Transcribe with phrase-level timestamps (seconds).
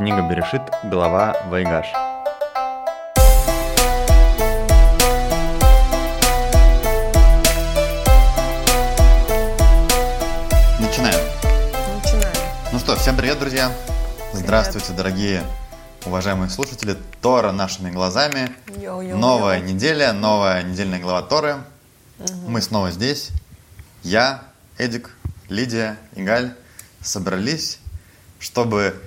[0.00, 1.86] Книга Берешит, глава Вайигаш.
[10.80, 11.20] Начинаем.
[12.02, 12.34] Начинаем.
[12.72, 13.70] Ну что, всем привет, друзья.
[14.32, 15.42] Здравствуйте, дорогие
[16.06, 16.96] уважаемые слушатели.
[17.20, 18.56] Тора нашими глазами.
[18.68, 19.18] Йоу-йоу-йоу.
[19.18, 21.56] Новая неделя, новая недельная глава Торы.
[22.46, 23.32] Мы снова здесь.
[24.02, 24.44] Я,
[24.78, 25.14] Эдик,
[25.50, 26.54] Лидия, Игаль
[27.02, 27.78] собрались,
[28.38, 28.98] чтобы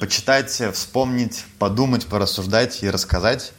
[0.00, 3.52] почитать, вспомнить, подумать, порассуждать и рассказать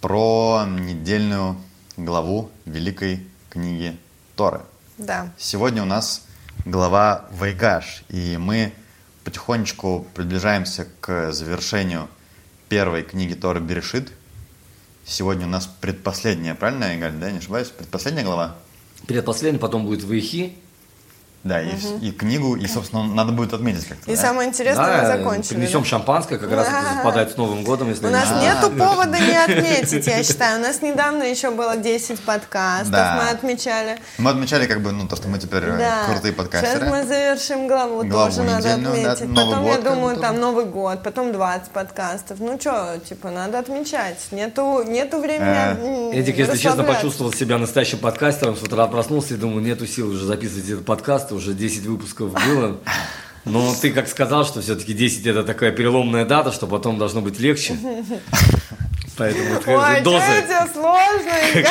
[0.00, 1.56] про недельную
[1.96, 3.96] главу Великой книги
[4.36, 4.60] Торы.
[4.98, 5.32] Да.
[5.38, 6.22] Сегодня у нас
[6.64, 8.72] глава Вайгаш, и мы
[9.24, 12.08] потихонечку приближаемся к завершению
[12.68, 14.12] первой книги Торы Берешит.
[15.04, 17.68] Сегодня у нас предпоследняя, правильно, Игаль, да, не ошибаюсь?
[17.68, 18.56] Предпоследняя глава?
[19.06, 20.56] Перед последним, потом будет Ваихи.
[21.44, 24.20] Да, и, вс- и книгу, и, собственно, надо будет отметить как-то, И да?
[24.20, 25.54] самое интересное, мы закончили.
[25.54, 25.86] принесем да?
[25.86, 27.88] шампанское, как раз это совпадает с Новым годом.
[27.90, 30.58] Если У нас не- нету повода не отметить, я считаю.
[30.58, 33.22] У нас недавно еще было 10 подкастов, Да.
[33.22, 33.98] мы отмечали.
[34.18, 36.12] Мы отмечали, как бы, ну, то, что мы теперь э, Да.
[36.12, 36.80] крутые подкастеры.
[36.80, 39.34] Сейчас мы завершим главу, Главу тоже надо недельную, да, отметить.
[39.34, 40.40] Новый потом, год я думаю, там.
[40.40, 42.40] Новый год, потом 20 подкастов.
[42.40, 44.18] Ну что, типа, надо отмечать.
[44.32, 46.10] Нету, нету времени.
[46.10, 48.56] м, Эдик, если честно, почувствовал себя настоящим подкастером.
[48.56, 51.27] С утра проснулся и думаю, нету сил уже записывать этот подкаст.
[51.34, 52.78] Уже 10 выпусков было.
[53.44, 57.38] Но ты как сказал, что все-таки 10 это такая переломная дата, что потом должно быть
[57.38, 57.76] легче.
[59.16, 60.24] Поэтому это Ой, что дозы.
[60.42, 61.68] тебе сложно?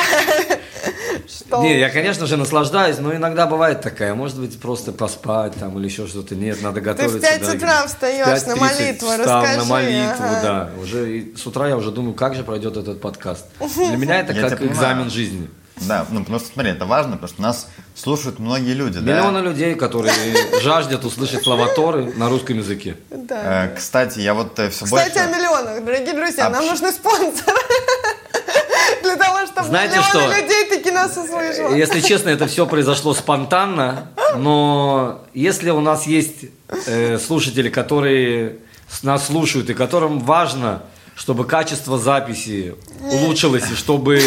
[1.26, 1.62] Что?
[1.62, 5.86] Не, я, конечно же, наслаждаюсь, но иногда бывает такая, может быть, просто поспать там или
[5.86, 6.34] еще что-то.
[6.34, 7.20] Нет, надо готовиться.
[7.20, 7.52] пять да.
[7.52, 10.40] утра встаешь В 5:30 на молитву, встал расскажи, на молитву, ага.
[10.42, 10.70] да.
[10.82, 13.46] Уже с утра я уже думаю, как же пройдет этот подкаст.
[13.76, 15.48] Для меня это Я как экзамен жизни.
[15.82, 19.12] Да, ну, потому что, смотри, это важно, потому что нас слушают многие люди, да?
[19.12, 20.12] Миллионы людей, которые
[20.62, 22.96] жаждут услышать слова Торы на русском языке.
[23.10, 23.66] Да.
[23.66, 25.18] Э, Кстати, я вот все Кстати, больше...
[25.18, 27.58] о миллионах, дорогие друзья, нам нужны спонсоры.
[29.02, 30.40] Для того, чтобы Знаете миллионы что?
[30.40, 31.74] людей таки нас услышало.
[31.74, 36.46] Если честно, это все произошло спонтанно, но если у нас есть
[36.86, 38.58] э, слушатели, которые
[39.02, 40.82] нас слушают и которым важно,
[41.18, 44.20] чтобы качество записи улучшилось и чтобы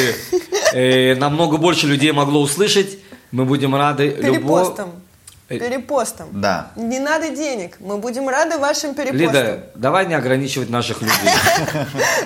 [0.73, 2.99] э, намного больше людей могло услышать,
[3.31, 4.65] мы будем рады любому...
[4.65, 4.91] Перепостом.
[5.47, 6.29] Перепостом.
[6.33, 6.71] Да.
[6.75, 7.77] Не надо денег.
[7.79, 9.19] Мы будем рады вашим перепостам.
[9.19, 11.15] Лида, давай не ограничивать наших людей.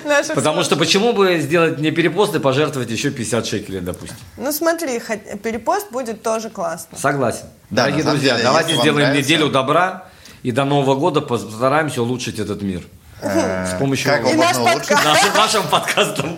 [0.35, 4.17] Потому что почему бы сделать не перепост и пожертвовать еще 50 шекелей, допустим.
[4.37, 4.99] Ну смотри,
[5.43, 6.97] перепост будет тоже классно.
[6.97, 7.45] Согласен.
[7.69, 10.05] Дорогие друзья, давайте сделаем неделю добра
[10.41, 12.83] и до Нового года постараемся улучшить этот мир.
[13.25, 14.91] Э, С помощью как И можно наш улучшить?
[15.03, 16.37] нашим, нашим подкастом.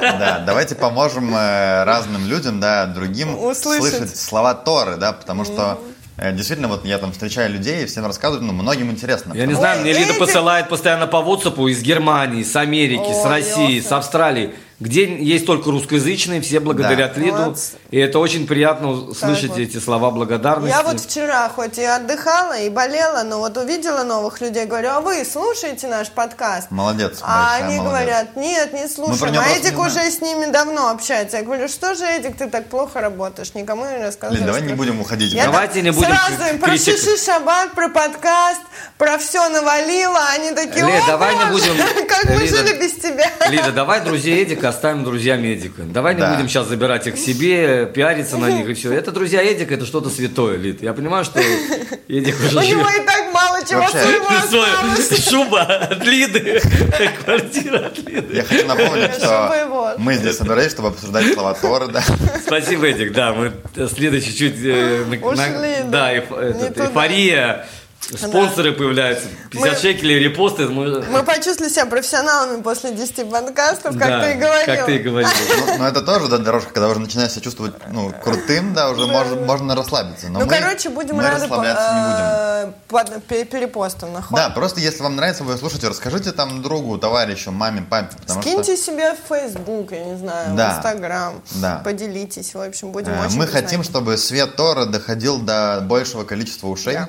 [0.00, 5.80] Да, давайте поможем э, разным людям, да, другим слышать слова Торы, да, потому что
[6.16, 9.32] э, действительно вот я там встречаю людей и всем рассказываю, ну, многим интересно.
[9.34, 13.80] Я не знаю, мне Лида посылает постоянно по WhatsApp из Германии, с Америки, с России,
[13.80, 17.20] с Австралии, где есть только русскоязычные, все благодарят Да.
[17.20, 17.36] Лиду.
[17.36, 17.72] Молодцы.
[17.90, 19.58] И это очень приятно слышать вот.
[19.58, 20.74] эти слова благодарности.
[20.74, 25.00] Я вот вчера хоть и отдыхала, и болела, но вот увидела новых людей, говорю, а
[25.02, 26.70] вы слушаете наш подкаст?
[26.70, 27.90] Молодец, А большая они молодец.
[27.90, 29.38] говорят, нет, не слушаем.
[29.38, 31.36] А Эдик уже с ними давно общается.
[31.36, 34.40] Я говорю, что же, Эдик, ты так плохо работаешь, никому не рассказываешь.
[34.40, 35.32] Лид, давай не будем уходить.
[35.32, 36.76] Я Давайте так не будем Сразу им про.
[36.78, 38.60] Шиши Шаббат, про подкаст,
[38.96, 40.18] про все навалило.
[40.30, 41.76] Они такие, Лид, «О, давай не будем-
[42.08, 43.30] Как мы Лида- жили без тебя.
[43.50, 45.82] Лида, давай друзей Эдика оставим друзьями Эдика.
[45.82, 46.34] Давай не Да.
[46.34, 48.92] будем сейчас забирать их себе, пиариться на них и все.
[48.92, 50.82] Это друзья Эдика, это что-то святое, Лид.
[50.82, 51.38] Я понимаю, что
[52.08, 53.98] Эдик уже У него и так мало чего Вообще.
[54.48, 56.60] своего Шуба от Лиды,
[57.24, 58.36] квартира от Лиды.
[58.36, 62.02] Я хочу напомнить, что мы здесь собрались, чтобы обсуждать слова Торы, да.
[62.46, 64.56] Спасибо, Эдик, да, мы с Лидой чуть-чуть...
[64.64, 66.12] э, Ушли, да.
[66.14, 67.66] Эйфория,
[68.00, 70.66] спонсоры появляются, 50 Мы- шекелей, репосты.
[70.68, 71.02] Мы...
[71.02, 74.66] Мы почувствовали себя профессионалами после 10 подкастов, как Да, ты и говорил.
[74.66, 75.30] Как ты и говорил.
[75.66, 79.06] Ну, но это тоже, да, дорожка, когда уже начинаешь себя чувствовать, ну, крутым, да, уже
[79.06, 80.28] можно, можно расслабиться.
[80.28, 82.00] Но Ну, мы- короче, будем мы рады расслабляться не
[82.64, 82.74] будем.
[82.88, 84.36] по- э, пе- перепостам на ход.
[84.36, 88.86] Да, просто если вам нравится, вы слушайте, расскажите там другу, товарищу, маме, папе, Скиньте что
[88.86, 90.70] себе в Facebook, я не знаю, Да.
[90.72, 91.42] в Инстаграм.
[91.56, 91.80] Да.
[91.84, 93.62] Поделитесь, в общем, будем э, очень мы признательны.
[93.62, 96.94] хотим, чтобы свет Тора доходил до большего количества ушей.
[96.94, 97.08] Да.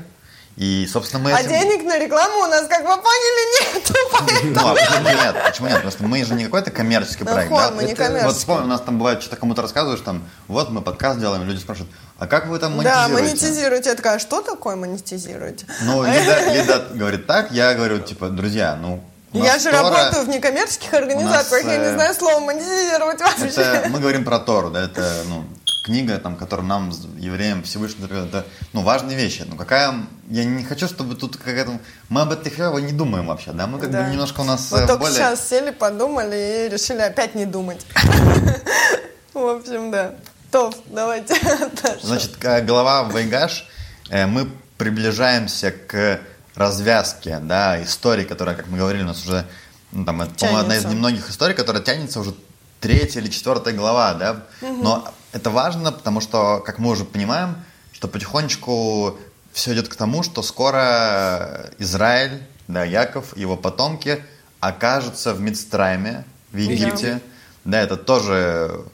[0.61, 3.93] И, собственно, мы А этим- денег на рекламу у нас, как вы поняли, нету.
[4.11, 5.35] поэтому- Ну, а почему нет?
[5.43, 5.75] Почему нет?
[5.77, 7.71] Потому что мы же не какой-то коммерческий Ну, проект, хон, да?
[7.71, 8.27] мы не коммерческий.
[8.27, 11.59] Вот вспомни, у нас там бывает, что-то кому-то рассказываешь, там, вот мы подкаст делаем, люди
[11.59, 13.23] спрашивают, а как вы там Да, монетизируете?
[13.45, 13.89] монетизируете.
[13.89, 15.65] Я такая, «А что такое монетизируете?
[15.81, 19.03] Ну, Лида, Лида говорит так, я говорю, типа, друзья, ну,
[19.33, 23.45] Я же Тора- работаю в некоммерческих организациях, нас, я не э, знаю слова монетизировать вообще.
[23.61, 25.45] Это мы говорим про Тору, да, это, ну,
[25.83, 29.43] книга, там, которую нам, евреям, Всевышний, это ну, важные вещи.
[29.47, 29.93] Ну, какая...
[30.29, 31.79] Я не хочу, чтобы тут какая-то...
[32.09, 33.67] Мы об этой хлебе не думаем вообще, да?
[33.67, 34.03] Мы как Да.
[34.03, 35.15] бы немножко у нас Вот э, только более...
[35.15, 37.85] сейчас сели, подумали и решили опять не думать.
[39.33, 40.13] В общем, да.
[40.51, 41.35] Топ, давайте.
[42.03, 43.65] Значит, к- глава Вайгаш,
[44.09, 46.19] э, мы приближаемся к
[46.55, 49.45] развязке, да, истории, которая, как мы говорили, у нас уже,
[49.91, 52.33] ну, там, это, по-моему, одна из немногих историй, которая тянется уже
[52.81, 54.43] третья или четвертая глава, да.
[54.61, 57.55] Но это важно, потому что, как мы уже понимаем,
[57.91, 59.17] что потихонечку
[59.53, 64.23] все идет к тому, что скоро Израиль, да, Яков, его потомки
[64.59, 67.21] окажутся в Мидстрайме, в Египте.
[67.65, 68.85] Да, это тоже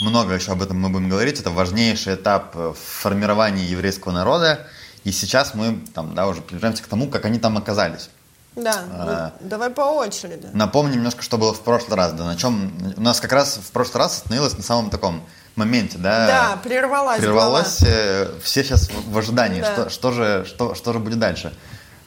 [0.00, 1.40] много еще об этом мы будем говорить.
[1.40, 4.66] Это важнейший этап в формировании еврейского народа.
[5.04, 8.10] И сейчас мы там, да, уже приближаемся к тому, как они там оказались.
[8.56, 9.32] Да, А.
[9.40, 10.48] ну, давай по очереди.
[10.52, 12.12] Напомним немножко, что было в прошлый раз.
[12.12, 15.22] Да, на чем у нас как раз в прошлый раз остановилось на самом таком
[15.58, 16.26] моменте, да?
[16.26, 17.82] Да, прервалась Прервалось.
[17.82, 19.72] э, все сейчас в ожидании, Да.
[19.72, 21.52] что, что же, что, что же будет дальше.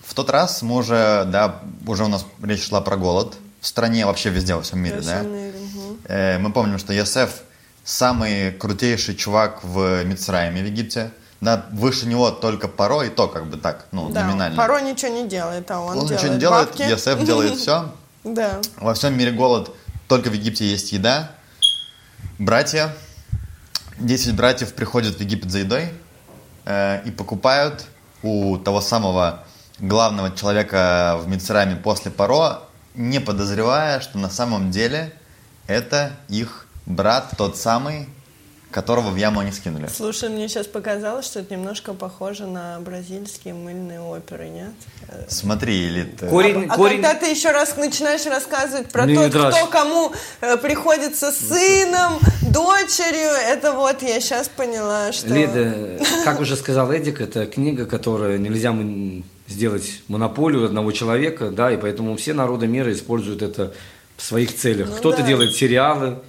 [0.06, 4.06] В тот раз мы уже, да, уже у нас речь шла про голод в стране,
[4.06, 5.22] вообще везде во всем мире, Во да?
[5.22, 5.98] мире, мгм.
[6.06, 7.30] Э, Мы помним, что Йосеф
[7.84, 11.12] самый крутейший чувак в Мицраиме, в Египте.
[11.42, 14.56] Да, выше него только Паро, и то как бы так, ну, Да, номинально.
[14.56, 16.82] Паро ничего не делает, а он, Он делает ничего не делает, бабки.
[16.84, 17.92] Йосеф делает все.
[18.24, 18.60] Да.
[18.78, 19.72] Во всем мире голод,
[20.08, 21.32] только в Египте есть еда.
[22.38, 22.94] Братья,
[24.02, 25.90] 10 братьев приходят в Египет за едой
[26.66, 27.86] э, и покупают
[28.24, 29.46] у того самого
[29.80, 32.62] главного человека в Мицраме после Паро,
[32.96, 35.14] не подозревая, что на самом деле
[35.68, 38.10] это их брат, тот самый,
[38.72, 39.88] которого в яму они скинули.
[39.88, 44.72] Слушай, мне сейчас показалось, что это немножко похоже на бразильские мыльные оперы, нет?
[45.28, 46.24] Смотри, Элит.
[46.24, 47.02] э, Корень, А корень...
[47.02, 53.74] когда ты еще раз начинаешь рассказывать про то, кто кому э, приходится сыном, дочерью, это
[53.74, 55.28] вот я сейчас поняла, что...
[55.28, 58.74] Лида, как уже сказал Эдик, это книга, которая нельзя
[59.48, 63.74] сделать монополию одного человека, да, и поэтому все народы мира используют это
[64.18, 64.90] в своих целях.
[64.90, 65.28] Ну кто-то да.
[65.28, 66.20] делает сериалы?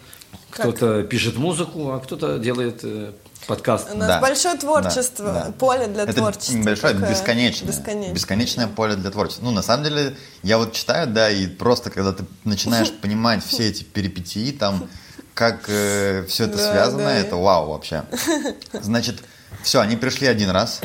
[0.52, 3.12] Кто-то пишет музыку, а кто-то делает э,
[3.46, 3.88] подкаст.
[3.93, 5.52] У нас Да, большое творчество, да, да.
[5.52, 6.52] поле для это творчества.
[6.54, 8.14] Небольшое, такое бесконечное, бесконечное.
[8.14, 9.44] бесконечное поле для творчества.
[9.44, 13.69] Ну, на самом деле, я вот читаю, да, и просто когда ты начинаешь понимать все
[13.69, 14.88] эти перипетии, там,
[15.34, 17.14] как все это Да, связано, да.
[17.14, 18.04] это вау вообще.
[18.72, 19.22] Значит,
[19.62, 20.81] все, они пришли один раз.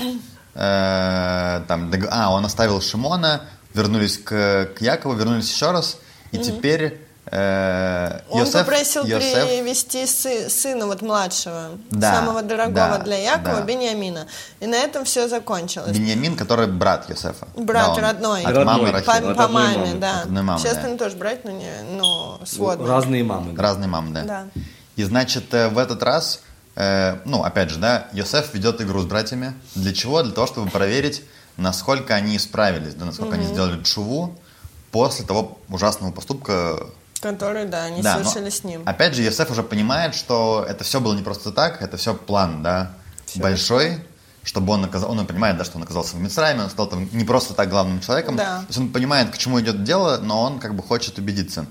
[0.56, 3.42] Э, там, а, он оставил Шимона,
[3.74, 5.98] вернулись к, к Якову, вернулись еще раз,
[6.32, 12.74] и теперь э, Он Йосеф- попросил Йосеф- привести сы- сына вот младшего, Да, самого дорогого
[12.74, 13.62] да, для Якова, да.
[13.62, 14.28] Бениамина.
[14.60, 15.92] И на этом все закончилось.
[15.98, 17.48] Беньямин, который брат Йосефа.
[17.56, 18.42] Брат Да, родной.
[18.44, 18.66] От Родной.
[18.66, 19.94] мамы По, по одной маме, мамы.
[20.00, 20.22] да.
[20.22, 20.76] От мамы, Все да.
[20.76, 22.88] остальные тоже брать, но не, ну, сводные.
[22.90, 23.54] Разные мамы.
[23.54, 23.62] да.
[23.62, 24.24] Разные мамы, да.
[24.24, 24.48] Да.
[24.96, 26.42] И значит, э, в этот раз,
[26.76, 29.54] э, ну, опять же, да, Йосеф ведет игру с братьями.
[29.76, 30.24] Для чего?
[30.24, 31.24] Для того, чтобы проверить,
[31.58, 34.38] насколько они справились, да, насколько они сделали чуву
[34.92, 36.80] после того ужасного поступка.
[37.22, 38.84] Которые, да, они Да, но, совершили с ним.
[38.86, 42.62] Опять же, Йосеф уже понимает, что это все было не просто так, это все план,
[42.64, 42.92] да,
[43.36, 44.04] большой,
[44.44, 47.26] чтобы он оказался, он понимает, да, что он оказался в Мицрайме, он стал там не
[47.26, 48.36] просто так главным человеком.
[48.36, 48.60] Да.
[48.60, 51.66] То есть он понимает, к чему идет дело, но он как бы хочет убедиться.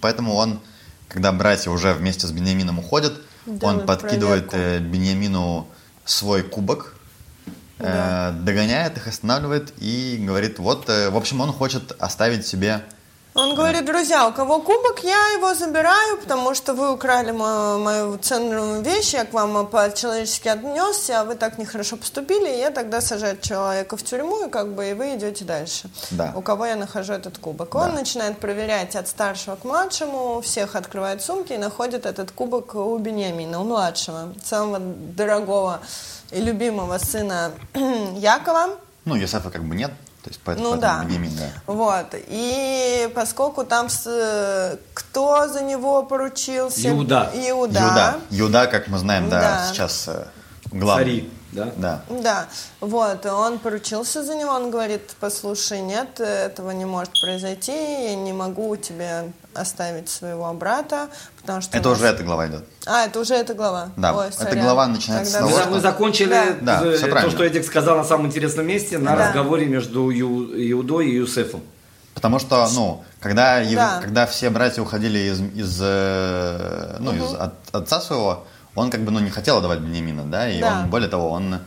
[0.00, 0.60] Поэтому он,
[1.08, 3.14] когда братья уже вместе с Бениамином уходят,
[3.46, 4.84] он Делает подкидывает проверку.
[4.84, 5.68] э, Бениамину
[6.04, 6.94] свой кубок,
[7.78, 8.32] э, Да.
[8.42, 12.82] догоняет их, останавливает и говорит, вот, э, в общем, он хочет оставить себе
[13.34, 18.16] Он говорит, друзья, у кого кубок, я его забираю, потому что вы украли мою, мою
[18.18, 23.00] ценную вещь, я к вам по-человечески отнесся, а вы так нехорошо поступили, и я тогда
[23.00, 25.90] сажаю человека в тюрьму, и как бы и вы идете дальше.
[26.12, 26.32] Да.
[26.36, 27.74] У кого я нахожу этот кубок.
[27.74, 32.96] Он начинает проверять от старшего к младшему, всех открывает сумки и находит этот кубок у
[32.98, 35.80] Бениамина, у младшего, самого дорогого
[36.30, 37.50] и любимого сына
[38.14, 38.78] Якова.
[39.04, 39.90] Ну, Йосефа как бы нет,
[40.24, 41.04] то есть поэтому, Ну да.
[41.06, 41.72] Да.
[41.72, 42.06] Вот.
[42.14, 46.88] И поскольку там с- э, кто за него поручился?
[46.88, 47.30] Иуда.
[47.34, 47.80] Иуда.
[47.80, 48.16] Юда.
[48.30, 49.68] Юда, как мы знаем, да, Да.
[49.70, 50.24] сейчас э,
[50.70, 51.04] главный.
[51.04, 51.72] Цари, да?
[51.76, 52.02] Да.
[52.08, 52.46] Да,
[52.80, 57.72] вот, и он поручился за него, он говорит, послушай, нет, этого не может произойти,
[58.10, 61.08] я не могу тебе оставить своего брата,
[61.40, 61.76] потому что...
[61.78, 62.64] Это нас- уже эта глава идет.
[62.86, 63.88] А, это уже эта глава?
[63.96, 65.70] Да, Ой, эта глава начинается Тогда с Мы, того, всё.
[65.70, 66.28] за- мы закончили
[66.60, 66.80] Да.
[66.82, 69.26] Да, то, что Эдик сказал на самом интересном месте, на Да.
[69.28, 71.62] разговоре между Ю- Иудой и Юсефом.
[72.14, 74.00] Потому что, ну, когда, Да.
[74.02, 78.44] когда все братья уходили из, из, э, ну, из от, отца своего,
[78.74, 80.80] он как бы, ну, не хотел отдавать Бенемина, да, и Да.
[80.82, 81.58] он, более того, он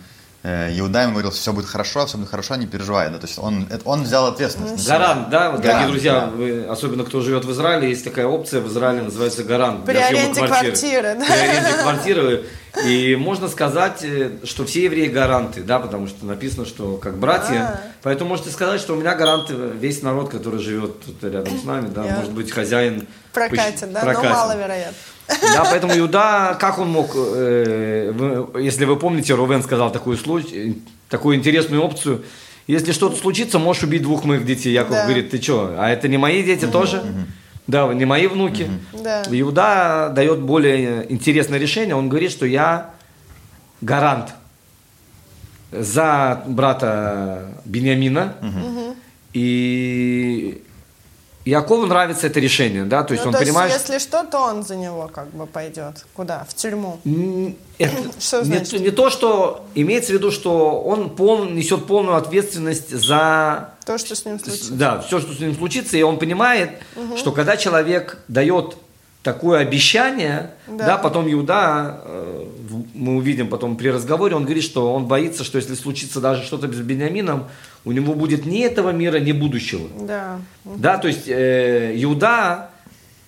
[0.44, 3.38] э, Иуда ему говорил, все будет хорошо, все будет хорошо, не переживай, да, то есть
[3.40, 4.88] он, это- он взял ответственность.
[4.88, 6.28] Гарант, да, вот, дорогие друзья, да.
[6.28, 9.84] вы, особенно кто живет в Израиле, есть такая опция в Израиле, называется гарант.
[9.84, 11.26] При аренде квартиры, да.
[11.26, 12.46] При аренде квартиры.
[12.86, 17.80] И можно сказать, э, что все евреи гаранты, да, потому что написано, что как братья.
[17.84, 17.88] А.
[18.04, 21.88] Поэтому можете сказать, что у меня гаранты весь народ, который живет тут рядом с нами,
[21.90, 23.08] да, Я- может быть, хозяин.
[23.34, 24.02] Прокатит, пусть- да?
[24.02, 24.30] прокатит.
[24.30, 24.98] Но маловероятно.
[25.28, 30.18] Да, поэтому Иуда, как он мог, э, если вы помните, Рувен сказал такую,
[31.10, 32.24] такую интересную опцию,
[32.68, 34.74] если что-то случится, можешь убить двух моих детей.
[34.74, 35.04] Яков Да.
[35.06, 37.04] говорит, ты что, а это не мои дети тоже?
[37.66, 38.70] Да, не мои внуки.
[38.94, 39.24] Да.
[39.30, 42.92] Иуда дает более интересное решение, он говорит, что я
[43.82, 44.34] гарант
[45.72, 48.34] за брата Бениамина,
[49.34, 50.64] и
[51.48, 54.40] Якову нравится это решение, да, то есть ну, он то понимает, есть, если что, то
[54.40, 56.06] он за него как бы пойдет.
[56.14, 56.46] Куда?
[56.50, 57.00] В тюрьму.
[57.78, 58.82] Это Что значит?
[58.82, 64.16] не то, что имеется в виду, что он пол, несет полную ответственность за То, что
[64.16, 64.74] с ним случится.
[64.74, 66.72] да, все, что с ним случится, и он понимает,
[67.16, 68.76] что когда человек дает
[69.28, 70.86] такое обещание, Да.
[70.86, 72.46] да, потом Иуда, э,
[72.94, 76.72] мы увидим потом при разговоре, он говорит, что он боится, что если случится даже что-то
[76.72, 77.44] с Бениамином,
[77.84, 79.86] у него будет ни этого мира, ни будущего.
[80.08, 80.40] Да.
[80.64, 82.70] Да, то есть э, Иуда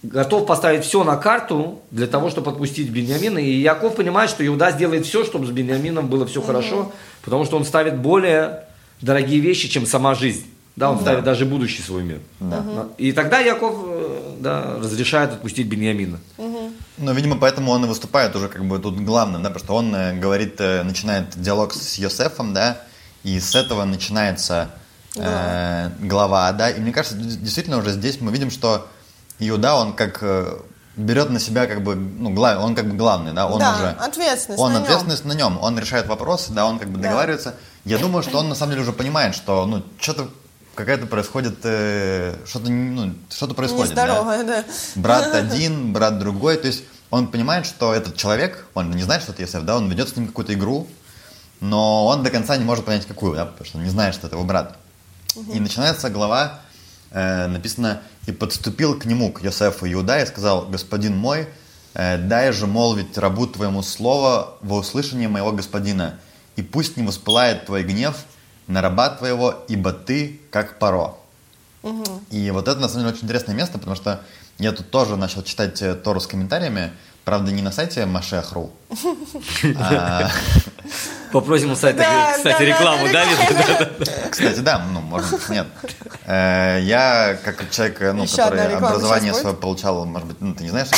[0.03, 3.39] готов поставить все на карту для того, чтобы отпустить Бениамина.
[3.39, 6.93] И Яков понимает, что Иуда сделает все, чтобы с Бениамином было все хорошо,
[7.25, 8.63] потому что он ставит более
[9.01, 10.45] дорогие вещи, чем сама жизнь.
[10.77, 12.19] Да, он ставит даже будущий свой мир.
[12.97, 16.19] И тогда Яков э, да, разрешает отпустить Бениамина.
[16.37, 19.95] Ну, видимо, поэтому он и выступает уже как бы тут главным, да, потому что он
[19.95, 22.81] э, говорит, э, начинает диалог с Йосефом, да,
[23.23, 24.69] и с этого начинается
[25.15, 28.87] э, глава, да, и мне кажется, действительно уже здесь мы видим, что
[29.39, 30.57] Иуда, он как э,
[30.97, 33.87] берет на себя как бы, ну, глав, он как бы главный, да, он Да, уже...
[33.91, 34.83] ответственность Он на нем.
[34.83, 37.03] ответственность на нем, он решает вопросы, да, он как бы Да.
[37.03, 37.55] договаривается.
[37.85, 40.29] Я думаю, что он на самом деле уже понимает, что, ну, что-то
[40.79, 44.63] какая-то происходит, э, что-то, ну, что-то происходит, да Нездоровая, да.
[44.95, 46.55] брат один, брат другой.
[46.55, 49.89] То есть он понимает, что этот человек, он не знает, что это Йосеф, да, он
[49.89, 50.87] ведет с ним какую-то игру,
[51.59, 54.27] но он до конца не может понять, какую, да, потому что он не знает, что
[54.27, 54.77] это его брат.
[55.53, 56.61] И начинается глава,
[57.11, 61.49] э, написано, «И подступил к нему, к Йосефу Иуда, и сказал, господин мой,
[61.93, 66.19] э, дай же молвить рабу твоему слово во услышание моего господина,
[66.55, 68.15] и пусть не воспылает твой гнев
[68.69, 71.15] на раба твоего, ибо ты как паро».
[72.29, 74.21] И вот это, на самом деле, очень интересное место, потому что
[74.57, 76.91] я тут тоже начал читать э, Тору с комментариями,
[77.23, 78.71] правда, не на сайте Машех.ру,
[79.77, 80.29] а,
[81.31, 83.25] Попросим у сайта, кстати, рекламу, да?
[84.29, 85.67] Кстати, да, ну, может быть, нет.
[86.25, 90.69] Э, Я, как человек, э, ну, который образование свое получал, может быть, ну, ты не
[90.69, 90.89] знаешь,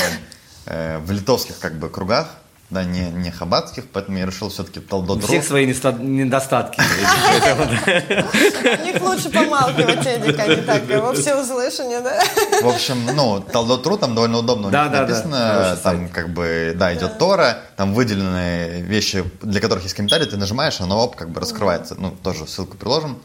[0.66, 2.28] в литовских, как бы, кругах,
[2.72, 5.28] да, не, не хабатских, поэтому я решил все-таки У Талдот.ру.
[5.28, 6.82] всех свои недостатки.
[8.82, 12.24] У них лучше помалкивать, Эдик, а не так во всеуслышание, да?
[12.62, 17.18] В общем, ну, Талдот.ру там довольно удобно у них написано, там как бы, да, идет
[17.18, 21.96] Тора, там выделены вещи, для которых есть комментарии, ты нажимаешь, оно оп, как бы раскрывается.
[22.00, 23.20] Ну, тоже ссылку приложим.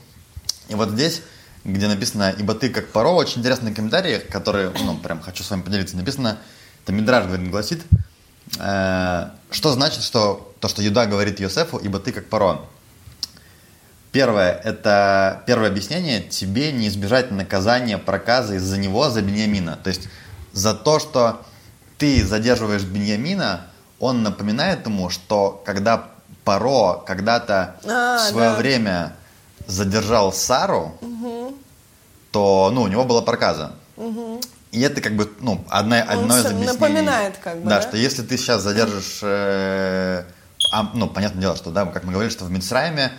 [0.68, 1.22] И вот здесь,
[1.64, 5.62] где написано «Ибо ты как паро», очень интересные комментарии, которые, ну, прям хочу с вами
[5.62, 5.96] поделиться.
[5.96, 6.38] Написано,
[6.82, 7.84] это Мидраж говорит, гласит,
[8.52, 12.60] что значит, что то, что Юда говорит Йосефу, «Ибо ты как паро».
[14.12, 19.78] Первое, это первое объяснение, тебе не избежать наказания проказа из-за него, за Беньямина.
[19.82, 20.08] То есть
[20.52, 21.42] за то, что
[21.98, 23.66] ты задерживаешь Беньямина,
[24.00, 26.08] он напоминает ему, что когда
[26.44, 28.56] Паро когда-то А, в свое да.
[28.56, 29.16] время
[29.66, 30.96] задержал Сару,
[32.30, 33.72] то ну, у него была проказа.
[34.76, 36.66] И это как бы ну, одна, Он одно из объяснений.
[36.66, 37.82] напоминает как бы, Да, да?
[37.82, 39.20] что если ты сейчас задержишь...
[39.22, 40.24] э,
[40.70, 43.10] а, ну, понятное дело, что, да, как мы говорили, что в Мицрайме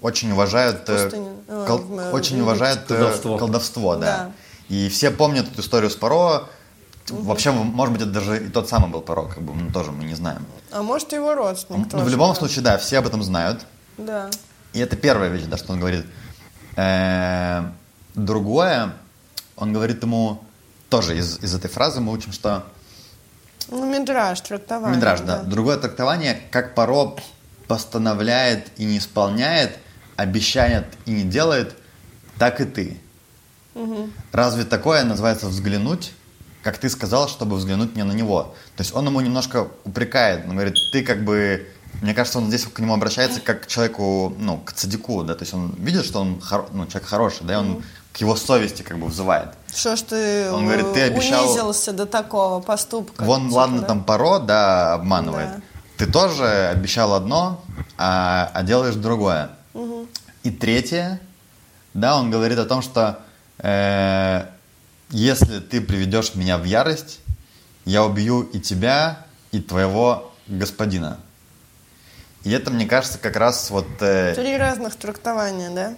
[0.00, 0.88] очень уважают...
[0.88, 1.10] э.
[1.48, 3.38] А, кол- в очень уважают э, Колдовство.
[3.38, 4.00] колдовство, да.
[4.00, 4.32] Да.
[4.74, 6.48] И все помнят эту историю с Паро.
[7.10, 10.02] Вообще, может быть, это даже и тот самый был Паро, как бы, ну, тоже мы
[10.02, 10.44] не знаем.
[10.72, 12.04] А может, его родственник Ну, тоже.
[12.04, 12.34] в любом да.
[12.40, 13.64] случае, да, все об этом знают.
[13.98, 14.30] Да.
[14.72, 16.06] И это первая вещь, да, что он говорит.
[16.74, 17.62] Э,
[18.16, 18.92] Другое,
[19.56, 20.43] он говорит ему,
[20.94, 22.64] тоже из, из этой фразы мы учим, что
[23.68, 24.96] Ну, мидраж, трактование.
[24.96, 25.42] Мидраж, да.
[25.42, 27.16] Другое трактование, как Паро
[27.66, 29.76] постановляет и не исполняет,
[30.14, 31.74] обещает и не делает,
[32.38, 33.00] так и ты.
[34.30, 36.12] Разве такое называется взглянуть,
[36.62, 38.54] как ты сказал, чтобы взглянуть не на него?
[38.76, 41.66] То есть он ему немножко упрекает, он говорит, ты как бы,
[42.02, 45.42] мне кажется, он здесь к нему обращается как к человеку, ну, к цадику, да, то
[45.42, 47.82] есть он видит, что он хоро- ну, человек хороший, да, и он
[48.14, 49.48] к его совести как бы взывает.
[49.74, 53.24] Что ж ты, Он говорит, ты обещал- унизился до такого поступка.
[53.24, 53.86] Вон, Типа, ладно, да?
[53.88, 55.48] там Паро, да, обманывает.
[55.56, 55.60] Да.
[55.96, 57.60] Ты тоже обещал одно,
[57.98, 59.50] а, а делаешь другое.
[60.44, 61.20] И третье,
[61.92, 63.18] да, он говорит о том, что
[63.58, 64.46] э,
[65.10, 67.20] если ты приведешь меня в ярость,
[67.84, 69.18] я убью и тебя,
[69.52, 71.18] и твоего господина.
[72.44, 73.86] И это, мне кажется, как раз вот...
[74.00, 75.94] э, Три разных трактования, да?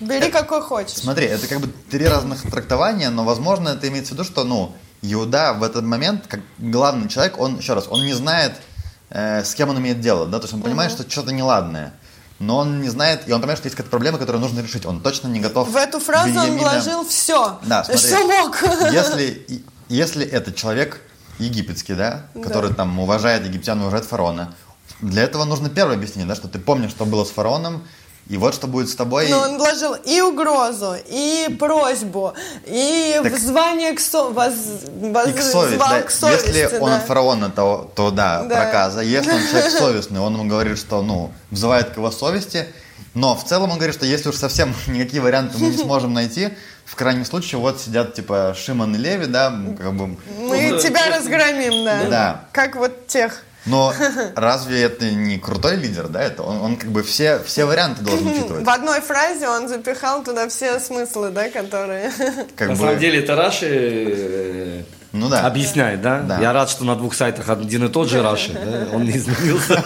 [0.00, 0.96] Бери какой хочешь.
[0.96, 4.74] Смотри, это как бы три разных трактования, но, возможно, это имеется в виду, что, ну,
[5.02, 8.52] Иуда в этот момент, как главный человек, он, еще раз, он не знает,
[9.10, 11.94] э, с кем он имеет дело, да, то есть он понимает, что что-то неладное,
[12.38, 15.00] но он не знает, и он понимает, что есть какая-то проблема, которую нужно решить, он
[15.00, 15.68] точно не готов...
[15.70, 18.62] В эту фразу он Беньямина- вложил все, Да, смотри, что мог.
[18.92, 21.00] Если, если это человек
[21.38, 24.54] египетский, да, который там уважает египтян, уважает фараона,
[25.00, 27.84] для этого нужно первое объяснение, да, что ты помнишь, что было с фараоном,
[28.28, 29.28] и вот что будет с тобой.
[29.28, 32.34] Но он вложил и угрозу, и просьбу,
[32.66, 34.24] и Так- взвание к, со...
[34.24, 34.52] воз...
[35.00, 36.02] воз- И к совести, звал да.
[36.02, 36.96] к совести, Если он да.
[36.96, 38.56] от фараона, то, то да, Да.
[38.56, 39.00] проказа.
[39.00, 42.66] Если он человек совестный, он ему говорит, что, ну, взывает к его совести.
[43.14, 46.50] Но в целом он говорит, что если уж совсем никакие варианты мы не сможем найти,
[46.84, 50.06] в крайнем случае вот сидят типа Шимон и Леви, да, как бы...
[50.38, 52.04] Мы Ну, тебя разгромим, да.
[52.10, 52.44] Да.
[52.52, 53.42] Как вот тех.
[53.66, 53.92] Но
[54.36, 56.22] разве это не крутой лидер, да?
[56.22, 58.64] Это он, он как бы все, все варианты должен учитывать.
[58.64, 62.12] В одной фразе он запихал туда все смыслы, да, которые...
[62.56, 64.82] Как На бы, самом деле это Раши э,
[65.12, 65.46] ну да.
[65.46, 66.20] объясняет, да?
[66.20, 66.40] Да.
[66.40, 68.94] Я рад, что на двух сайтах один и тот же Раши, да?
[68.94, 69.74] он не изменился.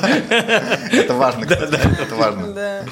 [0.93, 2.53] Это важно, кстати, это важно.
[2.53, 2.85] Да.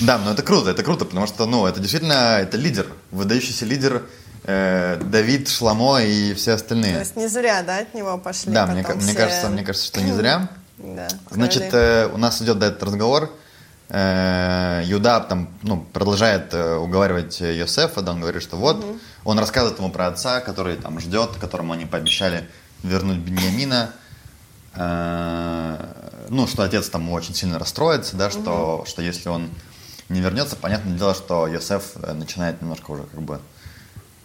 [0.00, 4.02] Да, но это круто, это круто, потому что, ну, это действительно, это лидер, выдающийся лидер
[4.44, 6.98] э, Давид, Шламо и все То остальные.
[6.98, 9.86] есть не зря, да, от него пошли Да, мне, ка- мне все- кажется, мне кажется,
[9.86, 10.48] что не зря.
[10.76, 13.30] Да, Значит, э, у нас идет да, этот разговор.
[13.88, 18.84] Э, Юда там, ну, продолжает э, уговаривать э, Йосефа, да, он говорит, что вот,
[19.24, 22.48] он рассказывает ему про отца, который там ждет, которому они пообещали
[22.82, 23.92] вернуть Беньямина.
[24.74, 25.76] Э,
[26.28, 29.50] ну, что отец там очень сильно расстроится, да, что, что если он
[30.08, 33.40] не вернется, понятное дело, что Йосеф э, начинает немножко уже как бы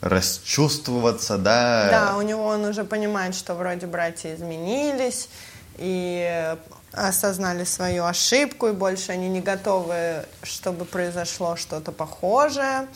[0.02, 1.88] расчувствоваться, да.
[1.90, 5.30] Да, у него он уже понимает, что вроде братья изменились
[5.78, 6.56] и
[6.94, 12.88] осознали свою ошибку, и больше они не готовы, чтобы произошло что-то похожее.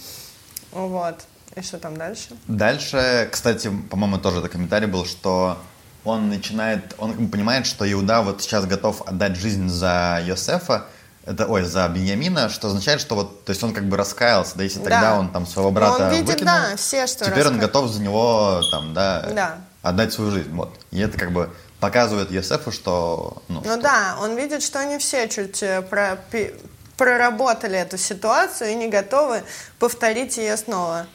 [0.72, 1.26] Вот.
[1.56, 2.30] И что там дальше?
[2.48, 5.58] Дальше, кстати, по-моему, тоже это комментарий был, что
[6.04, 10.88] он начинает, он понимает, что Иуда вот сейчас готов отдать жизнь за Йосефа,
[11.26, 14.64] это, ой, за Беньямина, что означает, что вот, то есть он как бы раскаялся, да,
[14.64, 14.90] если Да.
[14.90, 17.90] тогда он там своего брата Он видит, выкинул, да, все, что теперь он раска- готов
[17.92, 19.58] за него там, да, Да.
[19.82, 20.74] отдать свою жизнь, вот.
[20.92, 25.28] И это как бы показывает Йосефу, что, ну, Ну да, он видит, что они все
[25.30, 26.54] чуть э, пропи-
[26.98, 29.44] проработали эту ситуацию и не готовы
[29.80, 31.08] повторить ее снова.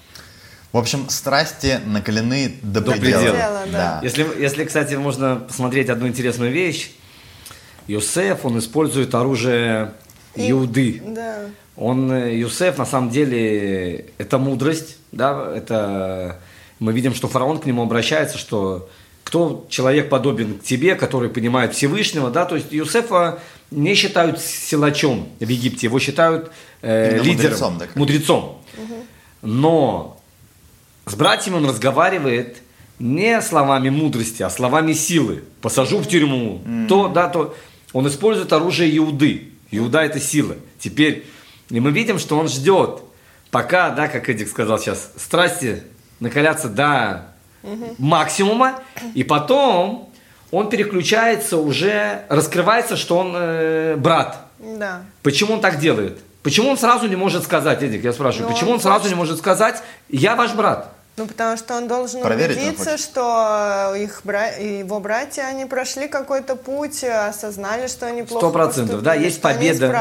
[0.73, 3.21] в общем, страсти накалены до, До предела.
[3.23, 4.01] предела, да.
[4.03, 6.93] Если, если, кстати, можно посмотреть одну интересную вещь,
[7.89, 9.93] Йосеф, он использует оружие
[10.37, 11.03] И- Иуды.
[11.07, 11.47] Да.
[11.77, 16.39] Он, э, Юсеф, на самом деле, это мудрость, да, это
[16.81, 18.89] мы видим, что фараон к нему обращается, что
[19.25, 25.29] кто человек подобен к тебе, который понимает Всевышнего, да, то есть Юсефа не считают силачом
[25.39, 26.51] в Египте, его считают
[26.83, 28.59] э, Именно лидером, мудрецом, как- мудрецом.
[29.43, 30.21] Но
[31.07, 32.59] с братьями он разговаривает
[32.99, 35.45] не словами мудрости, а словами силы.
[35.61, 36.61] Посажу в тюрьму.
[36.89, 37.55] То, да, то.
[37.93, 39.53] Он использует оружие Иуды.
[39.71, 40.57] Иуда это сила.
[40.79, 41.27] Теперь,
[41.71, 43.01] и мы видим, что он ждет,
[43.51, 45.83] пока, да, как Эдик сказал сейчас, страсти
[46.21, 47.27] накалятся до
[47.99, 48.81] максимума,
[49.15, 50.11] и потом
[50.51, 54.47] он переключается уже, раскрывается, что он э, брат.
[54.59, 55.03] Да.
[55.23, 56.19] Почему он так делает?
[56.43, 59.11] Почему он сразу не может сказать, Эдик, я спрашиваю, Ну, почему он он сразу хочет-
[59.11, 60.95] не может сказать, я ваш брат?
[61.19, 63.01] Ну, потому что он должен Проверить он убедиться, хочет.
[63.01, 64.47] что их бра...
[64.47, 69.93] его братья, они прошли какой-то путь, осознали, что они плохо Сто процентов, да, есть победа.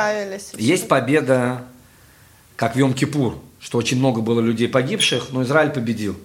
[0.54, 1.64] Есть победа,
[2.56, 6.16] как в Йом-Кипур, что очень много было людей погибших, но Израиль победил.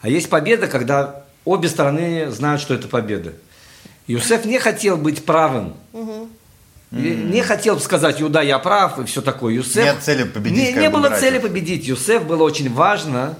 [0.00, 3.34] А есть победа, когда обе стороны знают, что это победа.
[4.06, 5.74] Юсеф не хотел быть правым.
[6.92, 9.54] И Не хотел сказать, Юда, я прав, и все такое.
[9.54, 9.84] Юсеф...
[9.84, 11.20] Нет цели победить, Не, не бы, было братьев.
[11.20, 11.86] цели победить.
[11.86, 13.36] Юсеф было очень важно,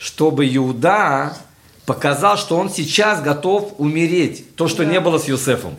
[0.00, 1.36] чтобы Иуда
[1.84, 4.56] показал, что он сейчас готов умереть.
[4.56, 5.76] То, что не было с Юсефом.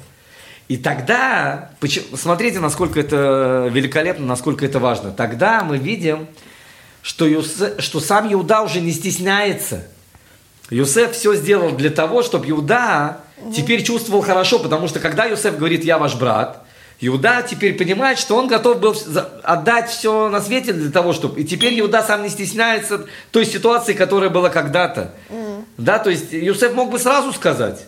[0.68, 1.72] И тогда,
[2.16, 5.12] смотрите, насколько это великолепно, насколько это важно.
[5.12, 6.28] Тогда мы видим,
[7.02, 9.88] что, Юсе- что сам Иуда уже не стесняется.
[10.70, 13.18] Юсеф все сделал для того, чтобы Иуда
[13.56, 16.64] теперь чувствовал хорошо, потому что когда Юсеф говорит, я ваш брат,
[17.04, 18.96] Иуда теперь понимает, что он готов был
[19.44, 21.42] отдать все на свете для того, чтобы...
[21.42, 25.12] И теперь Иуда сам не стесняется той ситуации, которая была когда-то.
[25.78, 27.88] Да, то есть Юсеф мог бы сразу сказать.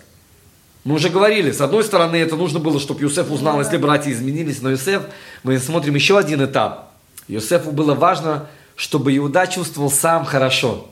[0.84, 4.62] Мы уже говорили, с одной стороны, это нужно было, чтобы Юсеф узнал, если братья изменились,
[4.62, 5.04] но Юсеф,
[5.44, 6.92] мы смотрим еще один этап.
[7.28, 10.90] Юсефу было важно, чтобы Иуда чувствовал сам хорошо.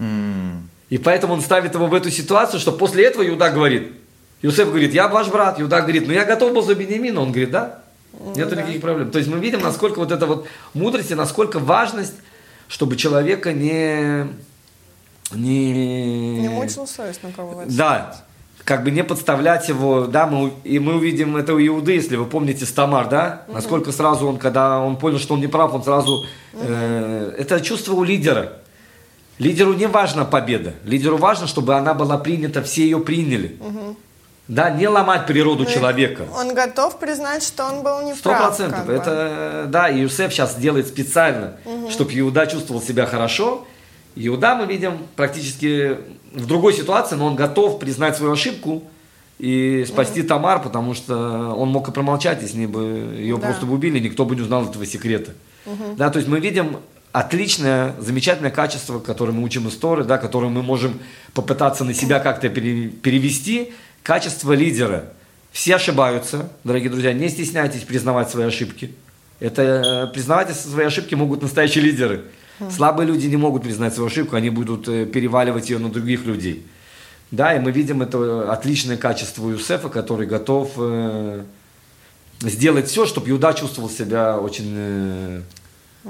[0.00, 3.92] И поэтому он ставит его в эту ситуацию, что после этого Иуда говорит,
[4.42, 5.60] Иосиф говорит, я ваш брат.
[5.60, 7.20] Иуда говорит, ну я готов был за Бениамина.
[7.20, 7.80] Он говорит, да,
[8.34, 8.56] нет да.
[8.56, 9.10] никаких проблем.
[9.10, 12.14] То есть мы видим, насколько вот эта вот мудрость и насколько важность,
[12.68, 14.26] чтобы человека не...
[15.32, 18.24] Не, Не мучил совесть на кого Да,
[18.64, 22.24] как бы не подставлять его, да, мы, и мы увидим это у Иуды, если вы
[22.24, 26.26] помните Стамар, да, насколько сразу он, когда он понял, что он не прав, он сразу,
[26.52, 28.54] э, это чувство у лидера.
[29.38, 33.56] Лидеру не важна победа, лидеру важно, чтобы она была принята, все ее приняли.
[34.50, 36.24] Да, не ломать природу человека.
[36.36, 38.46] Он готов признать, что он был Сто неправ.
[38.48, 38.78] процентов.
[38.78, 38.92] как бы.
[38.92, 41.52] Это, да, и Юсеф сейчас делает специально,
[41.88, 43.64] чтобы Иуда чувствовал себя хорошо.
[44.16, 45.96] Иуда мы видим практически
[46.32, 48.82] в другой ситуации, но он готов признать свою ошибку
[49.38, 52.80] и спасти Тамар, потому что он мог и промолчать, если бы
[53.16, 53.46] ее Да.
[53.46, 55.32] просто бы убили, никто бы не узнал этого секрета.
[55.96, 56.78] Да, то есть мы видим
[57.12, 60.98] отличное, замечательное качество, которое мы учим из Торы, да, которое мы можем
[61.34, 65.12] попытаться на себя как-то пере- перевести, качество лидера.
[65.52, 68.94] Все ошибаются, дорогие друзья, не стесняйтесь признавать свои ошибки.
[69.40, 69.62] Это
[70.10, 72.24] э, признавать свои ошибки могут настоящие лидеры.
[72.68, 76.66] Слабые люди не могут признать свою ошибку, они будут э, переваливать ее на других людей.
[77.30, 81.44] Да, и мы видим это отличное качество Юсефа, который готов э,
[82.40, 85.42] сделать все, чтобы Иуда чувствовал себя очень э,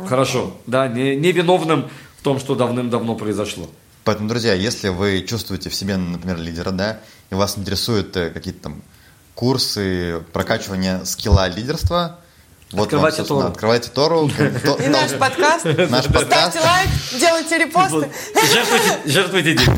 [0.07, 3.68] хорошо, да, не, невиновным в том, что давным-давно произошло.
[4.04, 8.62] Поэтому, друзья, если вы чувствуете в себе, например, лидера, да, и вас интересуют э, какие-то
[8.62, 8.82] там
[9.34, 12.18] курсы прокачивания скилла лидерства,
[12.72, 13.48] вот Открывайте вам, Тору.
[13.48, 14.28] Открывайте Тору.
[14.84, 15.64] И наш подкаст.
[15.64, 16.52] Наш подкаст.
[16.56, 18.10] Ставьте лайк, делайте репосты.
[19.06, 19.72] Жертвуйте, деньги.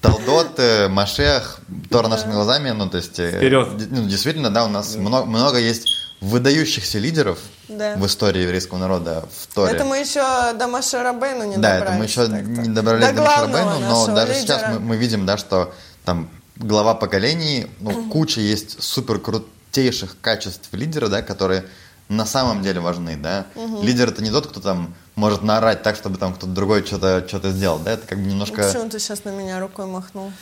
[0.00, 3.18] Талдот, э, Машех, Тора нашими глазами, ну, то есть...
[3.18, 3.68] э, Вперед.
[3.90, 5.88] ну, действительно, да, у нас много, много есть
[6.20, 7.96] выдающихся лидеров Да.
[7.96, 9.72] в истории еврейского народа в Торе.
[9.74, 10.22] Это мы еще
[10.54, 11.82] до Маши Рабейну не Да, добрались.
[11.82, 12.60] это мы еще так-то.
[12.62, 14.72] не добрались до, главного Мишарабейну, но нашего даже сейчас лидера.
[14.74, 15.74] мы, мы видим, да, что
[16.04, 21.64] там глава поколений, ну, куча есть супер крутейших качеств лидера, да, которые
[22.08, 23.46] на самом деле важны, да.
[23.82, 27.50] Лидер это не тот, кто там может наорать так, чтобы там кто-то другой что-то что
[27.50, 28.62] сделал, да, это как бы немножко...
[28.62, 30.32] Почему ты сейчас на меня рукой махнул?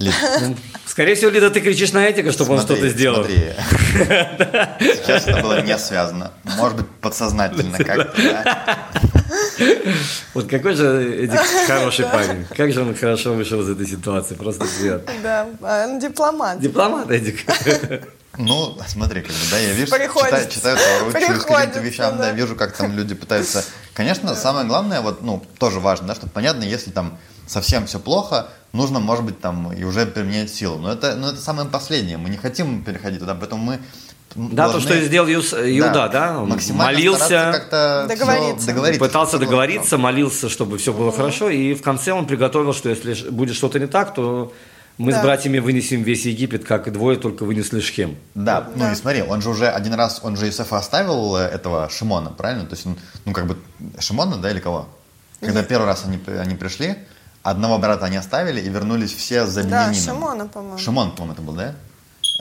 [0.00, 0.12] Ли-
[0.86, 3.24] Скорее всего, Лида, ты кричишь на Этика, чтобы он Смотри, что-то сделал.
[3.24, 3.36] Смотри.
[4.96, 6.32] Сейчас это было не связано.
[6.44, 8.78] Может быть, подсознательно как-то, да.
[10.34, 12.46] Вот какой же Эдик хороший парень.
[12.56, 14.34] Как же он хорошо вышел из этой ситуации.
[14.34, 15.12] Просто приятно.
[15.22, 16.60] Да, а он дипломат.
[16.60, 17.44] Дипломат, Эдик.
[18.38, 22.30] Ну, смотри, как бы, да, я вижу, читаю, читаю Тору, учусь каким-то вещам, да, да.
[22.30, 23.64] вижу, как там люди пытаются.
[23.92, 27.18] Конечно, самое главное, вот, ну, тоже важно, да, чтобы понятно, если там
[27.50, 30.78] совсем все плохо, нужно, может быть, там и уже применять силу.
[30.78, 32.16] Но это, но это самое последнее.
[32.16, 33.80] Мы не хотим переходить туда, поэтому мы
[34.36, 36.38] Да, то, должны- что сделал Юс- Иуда, да?
[36.40, 38.66] Он максимально молился, как-то Договориться.
[38.68, 39.00] договориться.
[39.00, 41.50] пытался договориться, молился, чтобы все было хорошо.
[41.50, 44.52] И в конце он приготовил, что если будет что-то не так, то
[44.98, 45.22] мы с Да.
[45.22, 48.16] братьями вынесем весь Египет, как и двое только вынесли Шхем.
[48.36, 48.92] Да, ну Да.
[48.92, 52.66] и смотри, он же уже один раз, он же Иосифа оставил э, этого Шимона, правильно?
[52.66, 53.56] То есть он, ну как бы,
[53.98, 54.88] Шимона, да, или кого?
[55.40, 56.96] Когда первый раз они, они пришли,
[57.42, 59.94] одного брата они оставили и вернулись все за Да, Беньямином.
[59.94, 60.78] Шимона, по-моему.
[60.78, 61.74] Шимон, по-моему, это был, да?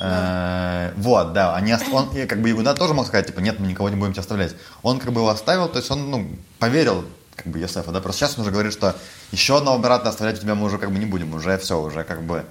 [0.02, 3.68] Э, Вот, да, они, он, и как бы Игуда тоже мог сказать, типа, нет, мы
[3.68, 4.56] никого не будем тебя оставлять.
[4.82, 8.20] Он как бы его оставил, то есть он, ну, поверил, как бы, Йосефа, да, просто
[8.20, 8.96] сейчас он уже говорит, что
[9.32, 12.04] еще одного брата оставлять у тебя мы уже как бы не будем, уже все, уже
[12.04, 12.46] как бы,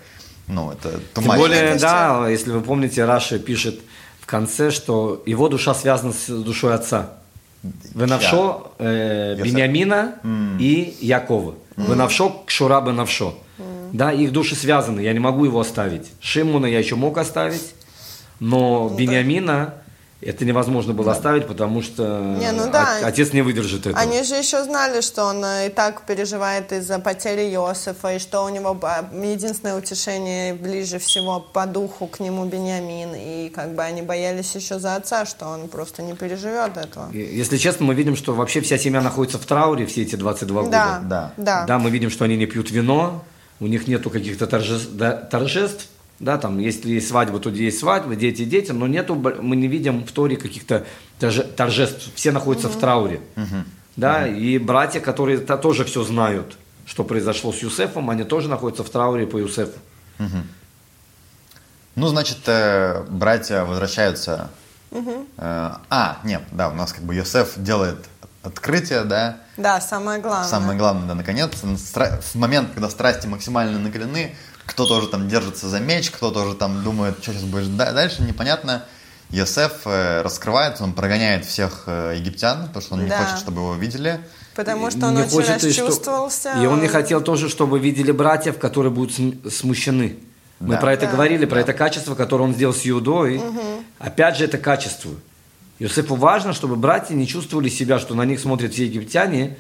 [0.47, 3.81] ну, это Тем более, да, если вы помните, Раши пишет
[4.21, 7.11] в конце, что его душа связана с душой отца.
[7.95, 9.37] Венавшо э.
[9.43, 10.15] Бениамина
[10.61, 11.55] и Якова.
[11.87, 13.35] Венавшо Кшура Бенавшо.
[13.93, 16.11] Да, их души связаны, я не могу его оставить.
[16.21, 17.75] Шимона я еще мог оставить,
[18.41, 19.75] но Бениамина
[20.21, 22.03] это невозможно было оставить, потому что
[22.41, 22.97] Не, ну да.
[22.99, 23.99] от- отец не выдержит этого.
[23.99, 28.45] Они же еще знали, что он э, и так переживает из-за потери Иосифа, и что
[28.45, 28.77] у него
[29.13, 33.15] единственное утешение ближе всего по духу к нему Бениамин.
[33.15, 37.11] И как бы они боялись еще за отца, что он просто не переживет этого.
[37.13, 40.71] Если честно, мы видим, что вообще вся семья находится в трауре все эти 22 года.
[40.71, 41.33] Да, Да.
[41.37, 41.65] да.
[41.67, 43.25] Да, мы видим, что они не пьют вино,
[43.61, 45.87] у них нету каких-то торжеств, да, торжеств,
[46.21, 50.05] да, там, если есть свадьба, то есть свадьба, дети, дети, но нету, мы не видим
[50.05, 50.85] в Торе каких-то
[51.21, 53.21] торже- торжеств, все находятся в трауре,
[53.97, 58.83] да, и братья, которые то- тоже все знают, что произошло с Юсефом, они тоже находятся
[58.85, 59.79] в трауре по Юсефу.
[61.95, 64.51] Ну, значит, э, братья возвращаются.
[64.93, 67.99] Э, а, нет, да, у нас как бы Йосеф делает
[68.43, 69.39] открытие, да.
[69.57, 70.49] Да, самое главное.
[70.49, 74.37] Самое главное, да, наконец, стра- в момент, когда страсти максимально накалены,
[74.69, 78.23] кто-то уже там держится за меч, кто-то уже там думает, что сейчас будет да- дальше,
[78.23, 78.85] непонятно.
[79.31, 83.19] Йосеф э, раскрывается, он прогоняет всех э, египтян, потому что он не Да.
[83.25, 84.21] хочет, чтобы его видели.
[84.55, 86.53] Потому что он Не очень хочет, и что- расчувствовался.
[86.63, 90.19] И он не хотел тоже, чтобы видели братьев, которые будут см- смущены.
[90.61, 90.81] Мы Да.
[90.81, 91.13] про это Да.
[91.13, 93.41] говорили, про это качество, которое он сделал с Иудой.
[93.99, 95.11] Опять же, это качество.
[95.81, 99.57] Иосифу важно, чтобы братья не чувствовали себя, что на них смотрят все египтяне,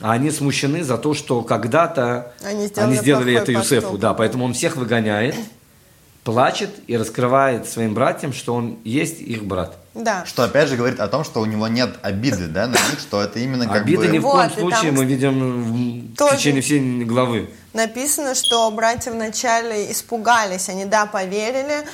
[0.00, 3.74] а они смущены за то, что когда-то Они сделали сделали плохой это Иосифу.
[3.74, 4.00] поступок.
[4.00, 5.34] Да, поэтому он всех выгоняет,
[6.24, 9.76] плачет и раскрывает своим братьям, что он есть их брат.
[9.94, 10.24] Да.
[10.24, 13.20] Что опять же говорит о том, что у него нет обиды, да, на них, что
[13.20, 14.12] это именно как Обиды бы...
[14.12, 15.62] ни в Вот, коем случае там мы видим
[16.12, 17.50] в тоже- течение всей главы.
[17.72, 21.86] Написано, что братья вначале испугались, они, да, поверили,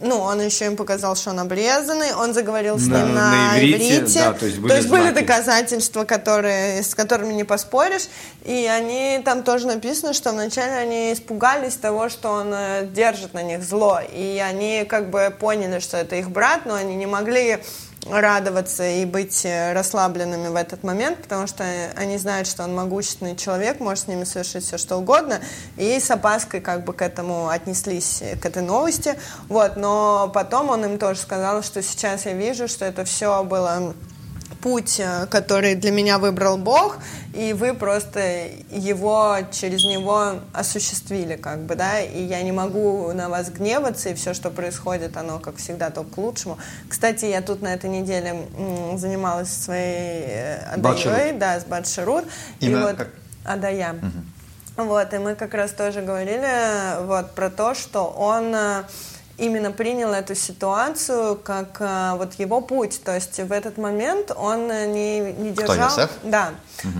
[0.00, 3.58] ну, он еще им показал, что он обрезанный, он заговорил с На- ним на на,
[3.58, 5.14] иврите, иврите, да, то есть были знаки.
[5.14, 8.08] доказательства, которые, с которыми не поспоришь,
[8.44, 13.42] и они, там тоже написано, что вначале они испугались того, что он э, держит на
[13.42, 17.58] них зло, и они как бы поняли, что это их брат, но они не могли
[18.10, 21.64] радоваться и быть э, расслабленными в этот момент, потому что
[21.96, 25.40] они знают, что он могущественный человек, может с ними совершить все что угодно,
[25.76, 29.18] и с опаской как бы к этому отнеслись, э, к этой новости,
[29.48, 33.94] вот, но потом он им тоже сказал, что сейчас я вижу, что это все было
[34.60, 36.98] путь, э, который для меня выбрал Бог,
[37.34, 43.28] и вы просто его через него осуществили, как бы, да, и я не могу на
[43.28, 46.58] вас гневаться, и все, что происходит, оно, как всегда, только к лучшему.
[46.88, 48.46] Кстати, я тут на этой неделе
[48.96, 50.74] занималась своей э.
[50.74, 52.24] Адаей, да, с Батшерут,
[52.60, 53.08] и Имя вот как?
[53.44, 53.96] Адая.
[54.76, 58.54] Вот, и мы как раз тоже говорили э, вот про то, что он
[59.38, 63.00] именно принял эту ситуацию как э, вот его путь.
[63.02, 65.90] То есть в этот момент он э, не, не Кто, держал...
[65.90, 66.10] Йосеф?
[66.24, 66.50] Да,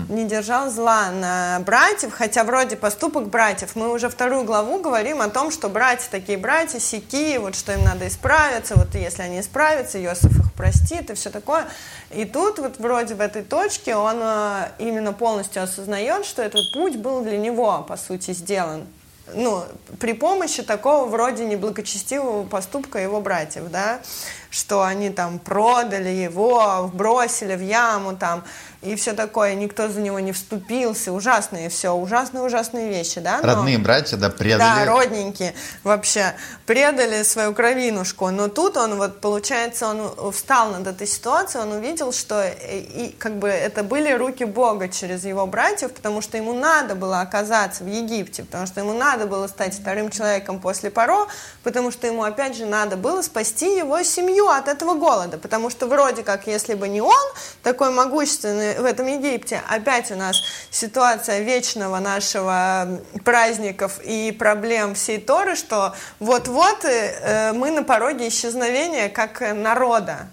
[0.09, 3.75] не держал зла на братьев, хотя вроде поступок братьев.
[3.75, 7.83] Мы уже вторую главу говорим о том, что братья такие братья, сики, вот что им
[7.83, 11.65] надо исправиться, вот если они исправятся, Иосиф их простит и все такое.
[12.11, 16.95] И тут вот вроде в этой точке он э, именно полностью осознает, что этот путь
[16.95, 18.85] был для него, по сути, сделан.
[19.33, 19.63] Ну,
[19.99, 24.01] при помощи такого вроде неблагочестивого поступка его братьев, да,
[24.49, 28.43] что они там продали его, бросили в яму там,
[28.81, 33.39] и все такое, никто за него не вступился, ужасные все, ужасные-ужасные вещи, да.
[33.41, 34.87] но- Родные братья, да, да, предали.
[34.87, 36.33] родненькие вообще
[36.65, 38.29] предали свою кровинушку.
[38.29, 43.15] Но тут он вот, получается, он встал над этой ситуацией, он увидел, что и, и
[43.17, 47.83] как бы это были руки Бога через его братьев, потому что ему надо было оказаться
[47.83, 51.27] в Египте, потому что ему надо было стать вторым человеком после Паро,
[51.63, 55.87] потому что ему опять же надо было спасти его семью от этого голода, потому что
[55.87, 57.27] вроде как, если бы не он,
[57.61, 65.19] такой могущественный в этом Египте, опять у нас ситуация вечного нашего праздников и проблем всей
[65.19, 70.27] Торы, что вот-вот э, мы на пороге исчезновения как э, народа.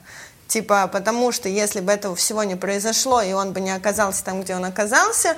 [0.49, 4.43] Типа, потому что если бы этого всего не произошло, и он бы не оказался там,
[4.43, 5.37] где он оказался,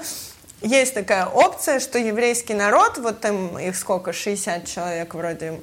[0.63, 5.61] есть такая опция, что еврейский народ, вот там их сколько, 60 человек вроде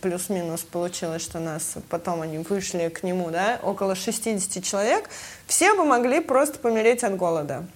[0.00, 5.08] плюс-минус получилось, что нас потом они вышли к нему, да, около 60 человек,
[5.46, 7.66] все бы могли просто помереть от голода.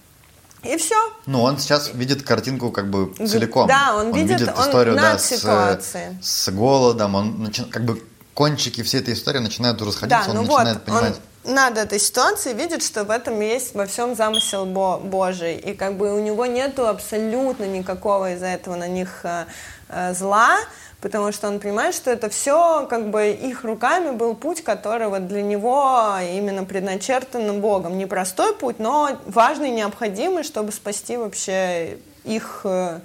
[0.63, 0.95] И все.
[1.25, 3.67] Ну, он сейчас видит картинку как бы целиком.
[3.67, 8.01] да, он видит- он историю, да, над с, с голодом, он начи- как бы
[8.33, 11.03] кончики всей этой истории начинают расходиться, Да, он ну вот, начинает понимать.
[11.15, 15.73] он над этой ситуацией видит, что в этом есть во всем замысел Бо- Божий, и
[15.73, 19.45] как бы у него нету абсолютно никакого из-за этого на них э,
[19.89, 20.57] э, зла,
[21.01, 25.27] потому что он понимает, что это все как бы их руками был путь, который вот
[25.27, 27.97] для него именно предначертан Богом.
[27.97, 32.99] Непростой путь, но важный, необходимый, чтобы спасти вообще их э,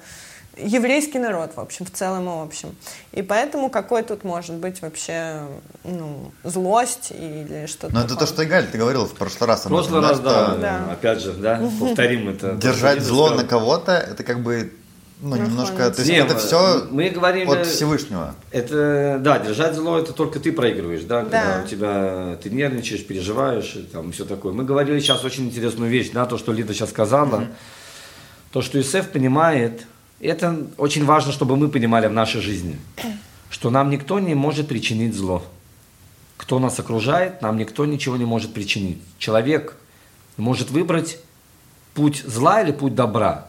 [0.60, 2.74] еврейский народ, в общем, в целом и общем.
[3.12, 5.40] И поэтому какой тут может быть вообще
[5.84, 8.26] ну, злость или что-то Но это такое?
[8.26, 9.64] то, что Игаль, ты говорил в прошлый раз.
[9.64, 10.88] В прошлый раз, да, что Да.
[10.92, 12.52] опять же, да, повторим это.
[12.52, 14.72] Держать зло на кого-то, это как бы,
[15.20, 18.34] ну, Верховный немножко, то есть Не, это все мы говорим, от Всевышнего.
[18.50, 21.62] Это, да, держать зло, это только ты проигрываешь, да, когда Да.
[21.64, 24.52] у тебя, ты нервничаешь, переживаешь, и там все такое.
[24.52, 27.46] Мы говорили сейчас очень интересную вещь, да, то, что Лида сейчас сказала,
[28.52, 29.82] то, что Исеф понимает,
[30.20, 32.76] это очень важно, чтобы мы понимали в нашей жизни,
[33.50, 35.44] что нам никто не может причинить зло.
[36.36, 38.98] Кто нас окружает, нам никто ничего не может причинить.
[39.18, 39.76] Человек
[40.36, 41.18] может выбрать
[41.94, 43.48] путь зла или путь добра.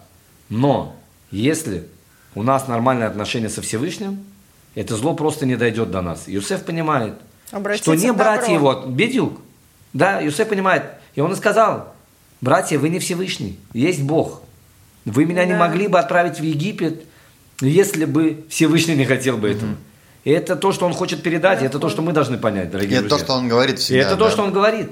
[0.50, 0.96] Но
[1.32, 1.88] если
[2.36, 4.24] у нас нормальные отношения со Всевышним,
[4.76, 6.28] это зло просто не дойдет до нас.
[6.28, 7.14] Юсеф понимает,
[7.52, 8.12] Обратиться что не
[8.48, 8.54] добру.
[8.54, 9.40] его, Бедюк,
[9.94, 10.84] да, Юсеф понимает.
[11.16, 11.94] И он и сказал,
[12.42, 14.42] братья, вы не Всевышний, есть Бог.
[15.12, 15.60] Вы меня не Да.
[15.60, 17.04] могли бы отправить в Египет,
[17.62, 19.72] если бы Всевышний не хотел бы этого.
[20.24, 22.72] И это то, что он хочет передать, и это то, что мы должны понять, И
[22.72, 23.18] дорогие это друзья.
[23.18, 24.02] то, что он говорит И всегда.
[24.02, 24.32] это то, да.
[24.32, 24.90] что он говорит.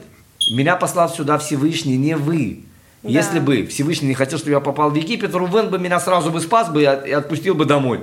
[0.51, 2.63] Меня послал сюда Всевышний, не вы.
[3.03, 3.09] Да.
[3.09, 6.39] Если бы Всевышний не хотел, чтобы я попал в Египет, Рувен бы меня сразу бы
[6.41, 8.01] спас бы и от- и отпустил бы домой.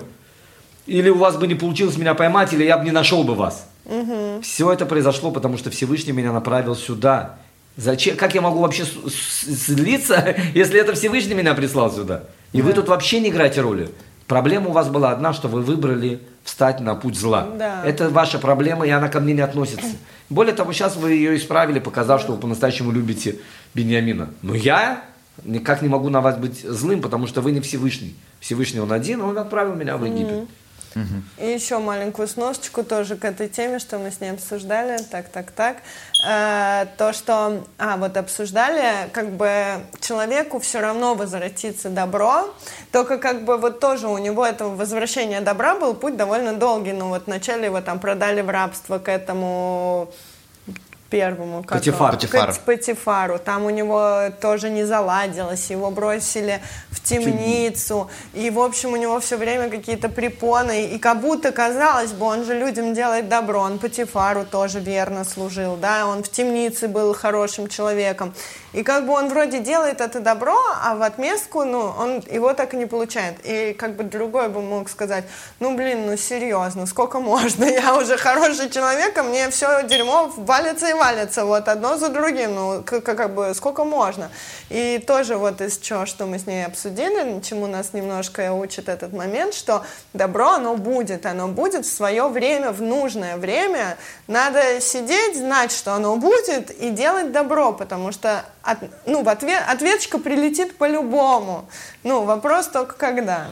[0.86, 3.66] или у вас бы не получилось меня поймать, или я бы не нашел бы вас.
[4.42, 7.36] Все это произошло, потому что Всевышний меня направил сюда.
[7.76, 8.16] Зачем?
[8.16, 8.84] Как я могу вообще
[9.46, 12.24] злиться, если это Всевышний меня прислал сюда?
[12.52, 13.90] И вы тут вообще не играете роли.
[14.26, 17.48] Проблема у вас была одна, что вы выбрали встать на путь зла.
[17.58, 17.82] Да.
[17.84, 19.86] Это ваша проблема, и она ко мне не относится.
[20.30, 23.36] Более того, сейчас вы ее исправили, показав, что вы по-настоящему любите
[23.74, 24.30] Бениамина.
[24.40, 25.04] Но я
[25.42, 28.14] никак не могу на вас быть злым, потому что вы не Всевышний.
[28.40, 30.48] Всевышний он один, он отправил меня в Египет.
[31.38, 34.98] И еще маленькую сносочку тоже к этой теме, что мы с ней обсуждали.
[35.10, 35.78] Так, так, так.
[36.26, 42.54] Э, то, что, а, вот обсуждали, как бы человеку все равно возвратится добро,
[42.92, 46.92] только как бы вот тоже у него этого возвращения добра был путь довольно долгий.
[46.92, 50.10] Ну вот вначале его там продали в рабство к этому
[51.14, 51.62] первому.
[51.62, 52.12] как Патифар.
[52.12, 52.52] Патифар.
[52.52, 53.38] К Патифару.
[53.38, 58.10] Там у него тоже не заладилось, его бросили в темницу.
[58.32, 60.86] И, в общем, у него все время какие-то препоны.
[60.86, 63.60] И как будто, казалось бы, он же людям делает добро.
[63.60, 68.34] Он Патифару тоже верно служил, да, он в темнице был хорошим человеком.
[68.74, 72.74] И как бы он вроде делает это добро, а в отместку, ну, он его так
[72.74, 73.36] и не получает.
[73.44, 75.24] И как бы другой бы мог сказать,
[75.60, 77.64] ну, блин, ну, серьезно, сколько можно?
[77.64, 82.54] Я уже хороший человек, а мне все дерьмо валится и валится, вот, одно за другим,
[82.54, 84.28] ну, как, как бы, сколько можно?
[84.70, 89.12] И тоже вот из чего, что мы с ней обсудили, чему нас немножко учит этот
[89.12, 89.84] момент, что
[90.14, 93.96] добро, оно будет, оно будет в свое время, в нужное время.
[94.26, 99.62] Надо сидеть, знать, что оно будет, и делать добро, потому что от- ну, в ответ,
[99.68, 101.68] ответочка прилетит по-любому.
[102.02, 103.46] Ну, вопрос только когда.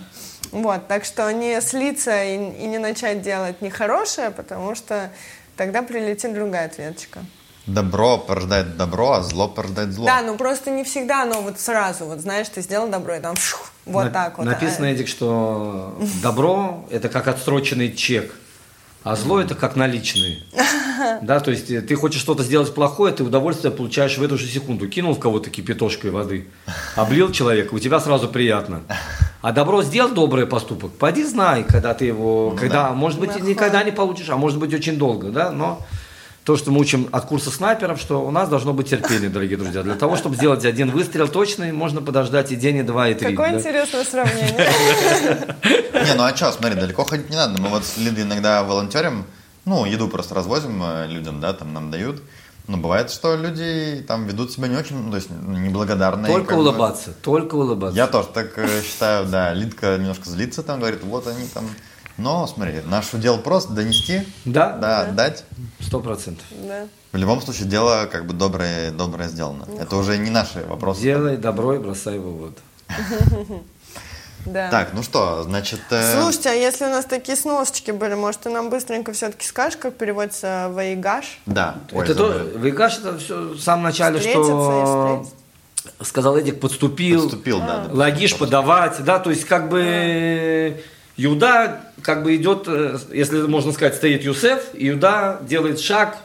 [0.51, 5.11] Вот, так что не слиться и, и не начать делать нехорошее, потому что
[5.57, 7.21] тогда прилетит другая ответочка.
[7.67, 10.07] Добро порождает добро, а зло порождает зло.
[10.07, 13.37] Да, ну просто не всегда оно вот сразу, вот знаешь, ты сделал добро, и там
[13.37, 14.45] фух, вот На- так вот.
[14.47, 18.35] Написано, Эдик, что добро– это как отсроченный чек,
[19.05, 20.43] а зло– это как наличные.
[21.23, 24.47] Да, то есть э, ты хочешь что-то сделать плохое, ты удовольствие получаешь в эту же
[24.47, 24.89] секунду.
[24.89, 26.47] Кинул в кого-то кипятошкой воды,
[26.95, 28.83] облил человека, у тебя сразу приятно.
[29.41, 33.91] А добро сделал добрый поступок, пойди знай, когда ты его, когда, может быть, никогда не
[33.91, 35.81] получишь, а может быть, очень долго, да, но
[36.45, 39.83] то, что мы учим от курса снайперов, что у нас должно быть терпение, дорогие друзья.
[39.83, 43.31] Для того, чтобы сделать один выстрел точный, можно подождать и день, и два, и три.
[43.31, 43.59] Какое да.
[43.59, 44.75] интересное сравнение.
[46.05, 47.61] Не, ну а что, смотри, далеко ходить не надо.
[47.61, 49.25] Мы вот с Лидой иногда волонтерим,
[49.65, 52.21] ну, еду просто развозим э, людям, да, там нам дают.
[52.67, 56.33] Но бывает, что люди там ведут себя не очень, ну, то есть неблагодарные.
[56.33, 56.61] Только бы.
[56.61, 57.97] улыбаться, только улыбаться.
[57.97, 59.53] Я тоже так э, считаю, да.
[59.53, 61.65] Лидка немножко злится там, говорит, вот они там.
[62.19, 64.77] Но, смотри, наш удел просто донести, Да?
[64.77, 65.45] да, отдать.
[65.81, 66.45] Сто процентов.
[66.51, 66.87] Да.
[67.13, 69.67] В любом случае, дело как бы доброе, доброе сделано.
[69.79, 71.03] Это уже не наши вопросы.
[71.03, 72.57] Делай добро и бросай его в воду.
[74.45, 74.71] Да.
[74.71, 75.81] Так, ну что, значит...
[75.91, 79.79] э, Слушайте, а если у нас такие сносочки были, может, ты нам быстренько все-таки скажешь,
[79.79, 81.39] как переводится ваигаш?
[81.47, 81.77] Да.
[81.93, 82.33] ой, это то.
[82.59, 85.27] Вейгаш, это все в самом начале, Встретиться что
[86.03, 87.95] сказал Эдик, подступил, Подступил, да, да.
[87.95, 90.83] лагиш подавать, да, то есть как бы
[91.17, 96.19] Юда как бы идет, э, если можно сказать, стоит Юсеф, и Юда делает шаг,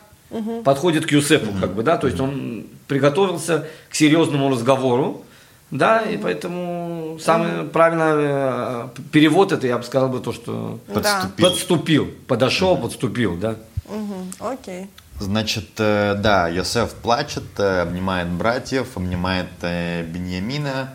[0.66, 5.24] подходит к Юсефу, как бы, да, то есть он приготовился к серьезному разговору,
[5.72, 11.46] да, и поэтому самый правильный э, перевод это, я бы сказал бы то, что Подступил.
[11.50, 13.56] подступил, подошел, подступил, да.
[13.90, 14.88] Мгм, Окей.
[15.20, 20.90] Значит, э, да, Йосеф плачет, обнимает братьев, обнимает Беньямина.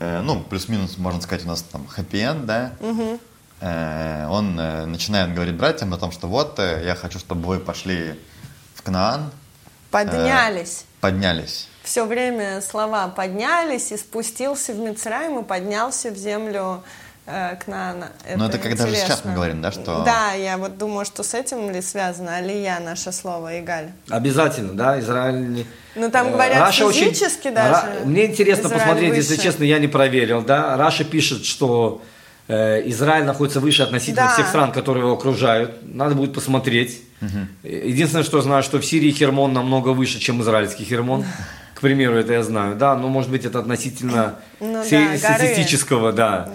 [0.00, 2.72] Э, Ну, плюс-минус, можно сказать, у нас там хэппи-энд, да?
[3.60, 7.58] Э, Он э, начинает говорить братьям о том, что вот, э, я хочу, чтобы вы
[7.58, 8.18] пошли
[8.74, 9.30] в Кнаан,
[9.90, 10.84] Поднялись.
[11.00, 11.66] поднялись.
[11.82, 16.82] Все время слова поднялись и спустился в Мицраим и поднялся в землю
[17.28, 18.08] э, Кнаана.
[18.36, 19.30] Ну, это как даже сейчас интересно.
[19.30, 23.12] мы говорим, да, что- Да, я вот думаю, что с этим ли связано Алия, наше
[23.12, 23.88] слово, Игаль.
[24.08, 25.66] Обязательно, да, Израиль.
[25.94, 29.42] Ну, там Э, говорят Раши физически очень- даже Ра- Мне интересно Израиль посмотреть, если выше.
[29.42, 30.76] честно, я не проверил, да.
[30.76, 32.00] Раши пишет, что
[32.50, 34.32] э, Израиль находится выше относительно Да.
[34.32, 35.80] всех стран, которые его окружают.
[35.82, 37.02] Надо будет посмотреть.
[37.20, 37.26] Э,
[37.88, 41.26] Единственное, что знаю, что в Сирии Хермон намного выше, чем израильский Хермон.
[41.74, 45.18] К примеру, это я знаю, да, но может быть это относительно Ну да, горы.
[45.18, 46.48] статистического, да.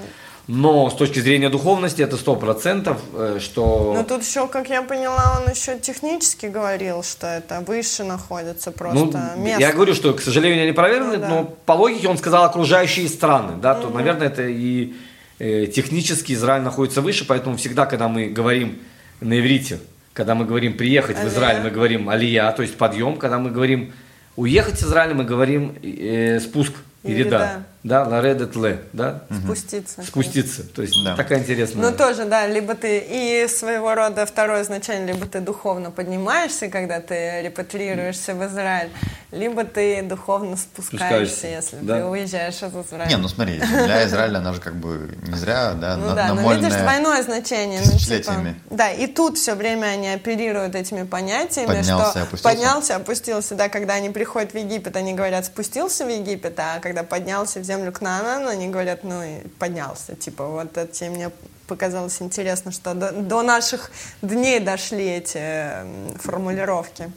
[0.47, 3.93] Но с точки зрения духовности это сто процентов, э, что...
[3.95, 9.35] Ну, тут еще, как я поняла, он еще технически говорил, что это выше находится просто
[9.37, 9.61] Ну, место.
[9.61, 11.29] я говорю, что, к сожалению, я не проверил, Ну, да.
[11.29, 14.93] но по логике он сказал окружающие страны, да, то, наверное, это и
[15.39, 18.79] э, технически Израиль находится выше, поэтому всегда, когда мы говорим
[19.21, 19.79] на иврите,
[20.11, 21.31] когда мы говорим приехать в Алия.
[21.31, 23.93] Израиль, мы говорим алия, то есть подъем, когда мы говорим
[24.35, 26.73] уехать из Израиля, мы говорим э, спуск,
[27.03, 27.23] Ереда.
[27.37, 27.63] ереда.
[27.83, 30.01] Да, ларедет ле, да, Спуститься.
[30.03, 30.63] спуститься.
[30.63, 31.15] То есть Да.
[31.15, 31.89] такая интересная.
[31.91, 36.99] Ну, тоже, да, либо ты и своего рода второе значение, либо ты духовно поднимаешься, когда
[37.01, 38.89] ты репатриируешься в Израиль,
[39.31, 41.97] либо ты духовно спускаешься, Спускаешься, если да.
[41.99, 43.09] ты уезжаешь из Израиля.
[43.09, 46.27] Не, ну смотри, для Израиля она же как бы не зря, да, Ну на- да,
[46.29, 47.81] но намоленная видишь, двойное значение.
[47.83, 48.33] ну, типа,
[48.69, 52.43] да, и тут все время они оперируют этими понятиями, Поднялся, что опустился.
[52.43, 57.03] поднялся, опустился, да, когда они приходят в Египет, они говорят, спустился в Египет, а когда
[57.03, 61.31] поднялся в землю Кнаана, они говорят, ну и поднялся, типа, вот это мне
[61.67, 67.11] показалось интересно, что до, до наших дней дошли эти м, формулировки.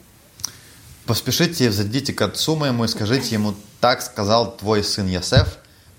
[1.05, 5.57] Поспешите и взойдите к отцу моему и скажите ему, так сказал твой сын Ясеф,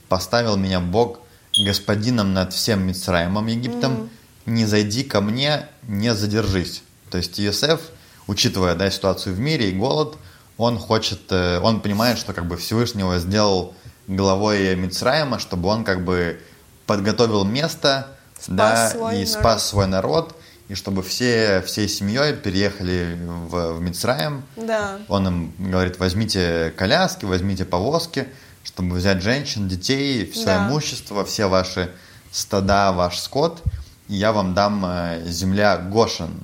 [0.09, 1.21] поставил меня Бог
[1.65, 4.11] господином над всем Мицраимом Египтом,
[4.47, 6.83] не зайди ко мне, не задержись.
[7.11, 7.81] То есть Иосиф,
[8.27, 10.17] учитывая да, ситуацию в мире и голод,
[10.57, 13.75] он хочет, э, он понимает, что как бы Всевышнего сделал
[14.09, 16.41] главой Мицраима, чтобы он как бы
[16.87, 18.09] подготовил место
[18.41, 19.29] Спас да, и народ.
[19.29, 20.37] спас свой народ,
[20.69, 24.45] и чтобы все, всей семьей переехали в, в Мицраим.
[24.57, 24.99] Да.
[25.09, 28.29] Он им говорит, возьмите коляски, возьмите повозки,
[28.65, 30.67] чтобы взять женщин, детей, все Да.
[30.69, 31.91] имущество, все ваши
[32.31, 33.63] стада, ваш скот,
[34.09, 36.43] и я вам дам э, земля Гошин,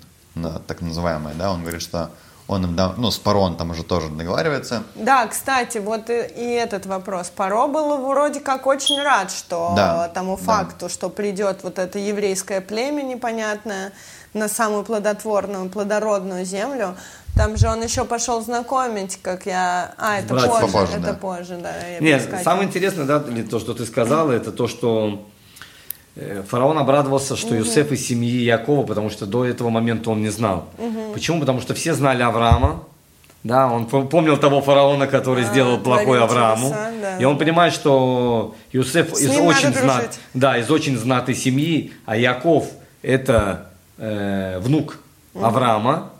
[0.66, 2.10] так называемая, да, он говорит, что
[2.46, 6.50] он им ну, с Паро он там уже тоже договаривается, Да, кстати, вот и, и
[6.50, 7.30] этот вопрос.
[7.34, 10.42] Паро был вроде как очень рад, что Да, тому да.
[10.42, 13.92] факту, что придет вот это еврейское племя непонятное
[14.34, 16.96] на самую плодотворную, плодородную землю.
[17.36, 19.94] Там же он еще пошел знакомить, как я...
[19.98, 20.52] А, это Братьев.
[20.52, 21.14] позже, Попозже, это да.
[21.14, 21.72] позже, да.
[21.88, 25.26] я Нет, самое интересное, да, то, что ты сказала, это то, что
[26.48, 30.66] фараон обрадовался, что Юсеф из семьи Якова, потому что до этого момента он не знал.
[31.12, 31.40] Почему?
[31.40, 32.84] Потому что все знали Авраама,
[33.42, 37.18] да, он пом- помнил того фараона, который А, сделал плохой Аврааму, да.
[37.18, 42.16] и он понимает, что Юсеф С из очень знат, да, из очень знатой семьи, а
[42.16, 42.68] Яков
[43.02, 43.66] это
[43.98, 44.98] э, внук
[45.34, 46.10] Авраама,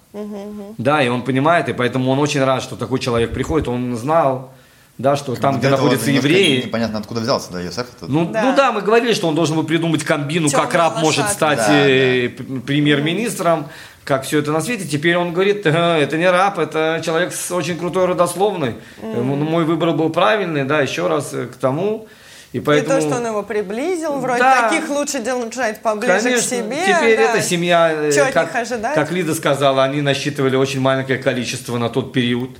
[0.76, 4.50] да, и он понимает, и поэтому он очень рад, что такой человек приходит, он знал,
[4.98, 8.08] да, что там, До где находятся евреи, Непонятно, откуда взялся, да, Иосиф этот.
[8.08, 8.32] ну Да.
[8.32, 8.42] да.
[8.50, 11.34] ну да, мы говорили, что он должен был придумать комбину, как Тёмная раб может лошадка.
[11.34, 13.66] стать Да, э, п- премьер-министром,
[14.04, 14.86] как все это на свете.
[14.86, 18.76] Теперь он говорит, «Э, это не раб, это человек с очень крутой родословной.
[19.02, 22.06] Э, ну, Мой выбор был правильный, да, еще раз э, к тому.
[22.52, 23.00] И И поэтому...
[23.00, 24.68] то, что он его приблизил, вроде Да.
[24.68, 26.76] таких лучше держать поближе Конечно, к себе.
[26.86, 27.22] теперь да.
[27.32, 32.50] эта семья, э, как, как Лида сказала, они насчитывали очень маленькое количество на тот период.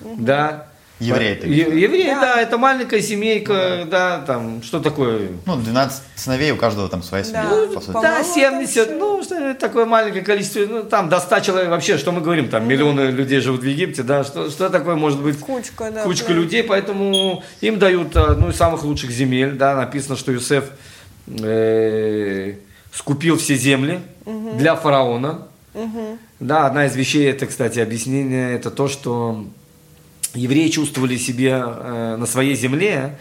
[0.00, 0.66] Да.
[1.00, 1.46] Евреи ты?
[1.46, 2.20] Евреи, Да.
[2.20, 2.40] да.
[2.40, 5.28] это маленькая семейка, да, там, что такое?
[5.46, 7.74] Ну, 12 сыновей, у каждого там своя семья, Да.
[7.74, 7.92] по сути.
[7.92, 11.98] Да, По-моему, 70, там ну, что такое маленькое количество, ну, там до 100 человек, вообще,
[11.98, 15.38] что мы говорим, там миллионы людей живут в Египте, да, что, что такое может быть?
[15.38, 16.02] Кучка, да.
[16.02, 16.38] Кучка прям.
[16.38, 20.64] людей, поэтому им дают одну из самых лучших земель, да, написано, что Юсеф
[21.28, 22.54] э,
[22.92, 24.00] скупил все земли
[24.56, 25.46] для фараона.
[26.40, 29.44] Да, одна из вещей, это, кстати, объяснение, это то, что
[30.38, 33.18] евреи чувствовали себя э, на своей земле,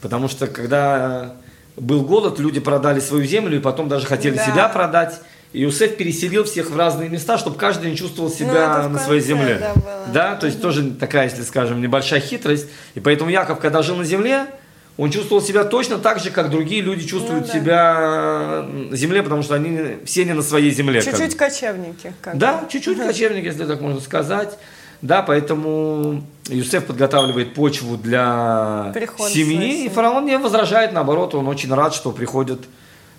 [0.00, 1.32] потому что когда
[1.76, 4.44] был голод, люди продали свою землю и потом даже хотели Да.
[4.46, 5.20] себя продать.
[5.52, 8.92] И Иосиф переселил всех в разные места, чтобы каждый не чувствовал себя Ну, это в
[8.92, 9.58] на своей земле.
[9.60, 10.06] да, было.
[10.12, 12.66] Да, то есть тоже такая, если скажем, небольшая хитрость.
[12.94, 14.46] И поэтому Яков, когда жил на земле,
[14.98, 17.58] он чувствовал себя точно так же, как другие люди чувствуют Ну да.
[17.58, 21.00] себя на земле, потому что они все не на своей земле.
[21.02, 21.12] как.
[21.14, 22.12] Чуть-чуть кочевники.
[22.22, 24.58] Как Да, чуть-чуть кочевник, если так можно сказать.
[25.02, 31.72] Да, поэтому Юсеф подготавливает почву для своей семьи, и фараон не возражает, наоборот, он очень
[31.72, 32.60] рад, что приходит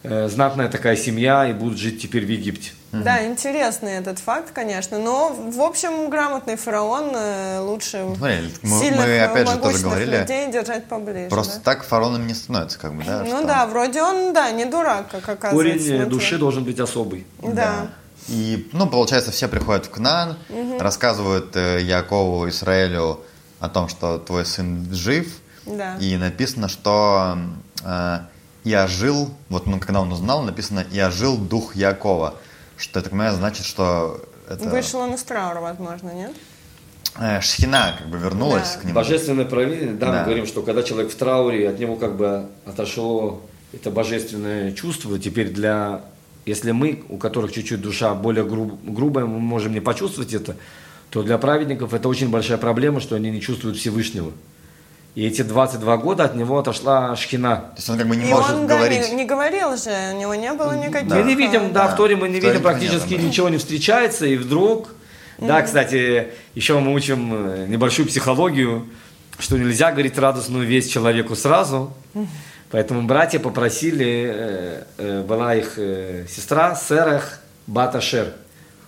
[0.04, 2.72] э, знатная такая семья и будут жить теперь в Египте.
[2.92, 4.98] Да, интересный этот факт, конечно.
[4.98, 10.18] Но, в общем, грамотный фараон э, лучше Смотри, мы- сильных, мы опять же тоже говорили,
[10.20, 11.30] людей держать поближе.
[11.30, 11.62] Просто да?
[11.64, 13.24] так фараоном не становится, как бы, да?
[13.24, 15.88] Ну что- да, вроде он, да, не дурак, как оказывается.
[15.90, 17.28] Корень души должен быть особый.
[17.42, 17.88] Да.
[18.28, 20.38] И, ну, получается, все приходят в Кнаан,
[20.80, 23.22] рассказывают э, Якову, Израилю
[23.60, 25.32] о том, что твой сын жив.
[25.66, 25.96] Да.
[25.98, 27.38] И написано, что
[27.84, 28.20] э,
[28.64, 32.36] «Я жил», вот ну, когда он узнал, написано «Я жил дух Якова».
[32.78, 36.32] Что, я так понимаю, значит, что это Вышел он из траура, возможно, нет?
[37.20, 38.80] э, Шхина как бы вернулась Да.
[38.82, 38.94] к нему.
[38.96, 40.20] Божественное правление, да, Да.
[40.20, 43.42] мы говорим, что когда человек в трауре, от него как бы отошло
[43.74, 45.18] это божественное чувство.
[45.20, 46.02] Теперь для,
[46.48, 50.56] если мы, у которых чуть-чуть душа более груб- грубая, мы можем не почувствовать это,
[51.10, 54.32] то для праведников это очень большая проблема, что они не чувствуют Всевышнего.
[55.16, 57.56] И эти 22 года от него отошла шхина.
[57.56, 59.10] То есть он как бы не И может он, говорить.
[59.10, 61.10] не, не говорил же, у него не было никаких...
[61.12, 61.94] Мы не видим, да, Да.
[61.94, 63.28] в Торе мы не В Торе видим практически непонятно, да.
[63.30, 64.90] ничего не встречается, и вдруг,
[65.40, 68.86] да, кстати, еще мы учим э, небольшую психологию,
[69.40, 71.94] что нельзя говорить радостную весть человеку сразу.
[72.70, 78.34] Поэтому братья попросили, э, э, была их э, сестра Серах Баташер.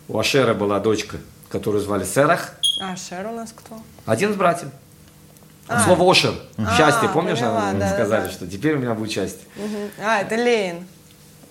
[0.10, 1.18] У Ашера была дочка,
[1.50, 2.56] которую звали Серах.
[2.82, 3.80] А, Шер у нас кто?
[4.06, 4.70] Один из братьев.
[5.68, 5.84] А.
[5.84, 6.34] Слово Ошер.
[6.58, 8.32] А, Счастье, помнишь, поняла, нам да, сказали, да.
[8.32, 9.48] что теперь у меня будет счастье.
[9.56, 9.90] Мгм.
[10.04, 10.88] А, это Лейн.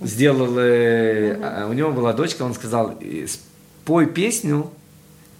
[0.00, 4.70] Сделал, э, а, у него была дочка, он сказал, «Э, спой песню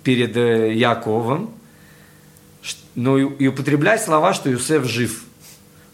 [0.04, 1.54] перед Яковом,
[2.94, 5.24] ну и, и употребляй слова, что Юсеф жив.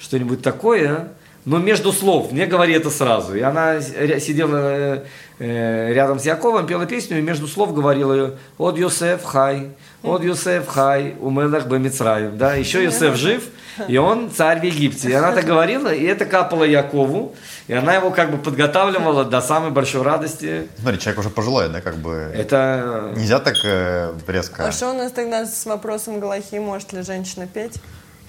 [0.04, 1.08] Что-нибудь такое,
[1.46, 3.34] но между слов, не говори это сразу.
[3.34, 5.02] И она сидела
[5.38, 9.70] э, рядом с Яковом, пела песню, и между слов говорила «От Юсеф хай,
[10.02, 12.36] от Юсеф хай, умелах бемицраем».
[12.36, 13.44] Да, еще Юсеф жив,
[13.88, 15.08] и он царь в Египте.
[15.08, 17.34] И она так говорила, и это капало Якову,
[17.66, 20.68] и она его как бы подготавливала до самой большой радости.
[20.78, 22.30] Смотри, человек уже пожилой, да, как бы...
[22.34, 24.66] Это Нельзя так э, резко...
[24.66, 26.56] А что у нас тогда с вопросом Галахи?
[26.56, 27.76] Может ли женщина петь?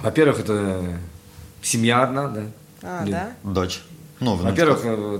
[0.01, 0.83] Во-первых, это
[1.65, 2.41] семья одна, да.
[2.81, 3.11] А, Нет.
[3.11, 3.51] да?
[3.51, 3.81] Дочь.
[4.19, 4.35] Ну.
[4.35, 5.19] Во-первых, э,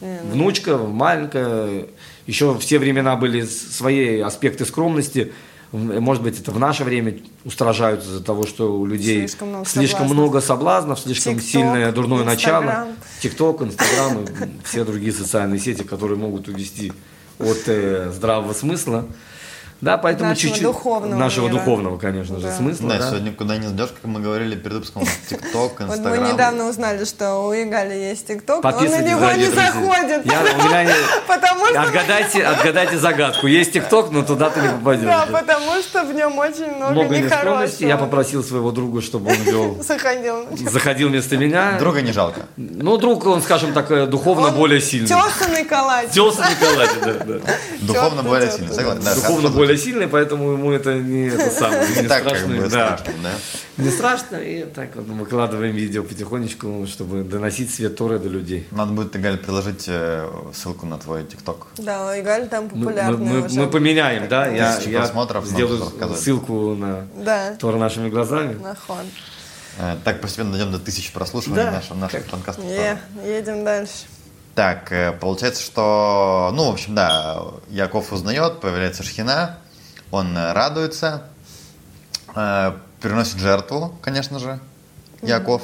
[0.00, 1.86] Не, ну, внучка, маленькая.
[2.26, 5.32] Еще в те времена были свои аспекты скромности.
[5.72, 9.98] Может быть, это в наше время устражаются из-за того, что у людей Слишком много слишком
[10.00, 10.16] соблазнов.
[10.16, 12.62] много соблазнов, слишком Тикток, сильное дурное начало.
[12.62, 12.88] Инстаграм.
[13.20, 14.26] Тикток, Инстаграм и
[14.64, 16.92] все другие социальные сети, которые могут увести
[17.38, 19.06] от э, здравого смысла.
[19.80, 21.58] Да, поэтому Нашего чуть-чуть духовного нашего мира.
[21.58, 22.56] духовного, конечно же, Да.
[22.56, 22.88] смысла.
[22.88, 23.08] Да, да.
[23.10, 26.24] сегодня куда не ждешь, как мы говорили перед выпуском, ТикТок, Вот Инстаграм.
[26.24, 30.24] мы недавно узнали, что у Игали есть ТикТок, но он на него не заходит.
[30.24, 30.92] Я, у меня не-
[31.26, 31.82] Потому что...
[31.82, 33.46] Отгадайте, отгадайте загадку.
[33.48, 35.04] Есть ТикТок, но туда ты не попадешь.
[35.04, 37.82] Да, потому что в нем очень много, Много нескромности.
[37.82, 38.06] Я нехорошего.
[38.06, 40.46] попросил своего друга, чтобы он вел, Заходил.
[40.70, 41.78] заходил вместо меня.
[41.78, 42.46] Друга не жалко.
[42.56, 45.08] Ну, друг, он, скажем так, э, духовно более сильный.
[45.08, 46.08] Тесанный калач.
[46.10, 46.88] Тёса Николай,
[47.26, 47.40] да.
[47.82, 49.02] Духовно более сильный, согласен.
[49.02, 52.54] Духовно хорошо более сильный, поэтому ему это не это самое, не так, как страшно.
[52.56, 52.68] бы, да.
[52.98, 53.82] страшно, да?
[53.82, 58.66] Не страшно, и так вот выкладываем видео потихонечку, чтобы доносить свет Торы до людей.
[58.70, 61.66] Надо будет, Игаль, приложить э, ссылку на твой ТикТок.
[61.78, 63.58] Да, Игаль там Мы, мы- популярный мы- уже.
[63.60, 64.46] мы поменяем, да?
[64.46, 68.54] Я, я просмотров, сделаю ссылку на Да, Тора нашими глазами.
[68.62, 69.04] нахон.
[69.78, 72.64] Э, Так постепенно дойдем до тысячи прослушиваний Да, наших, наших как- подкастов.
[72.64, 74.04] Е, едем дальше.
[74.56, 79.58] Так, э, получается, что, ну, в общем, да, Яков узнает, появляется Шхина,
[80.10, 81.24] он э, радуется,
[82.34, 84.58] э, приносит жертву, конечно же,
[85.20, 85.60] Яков.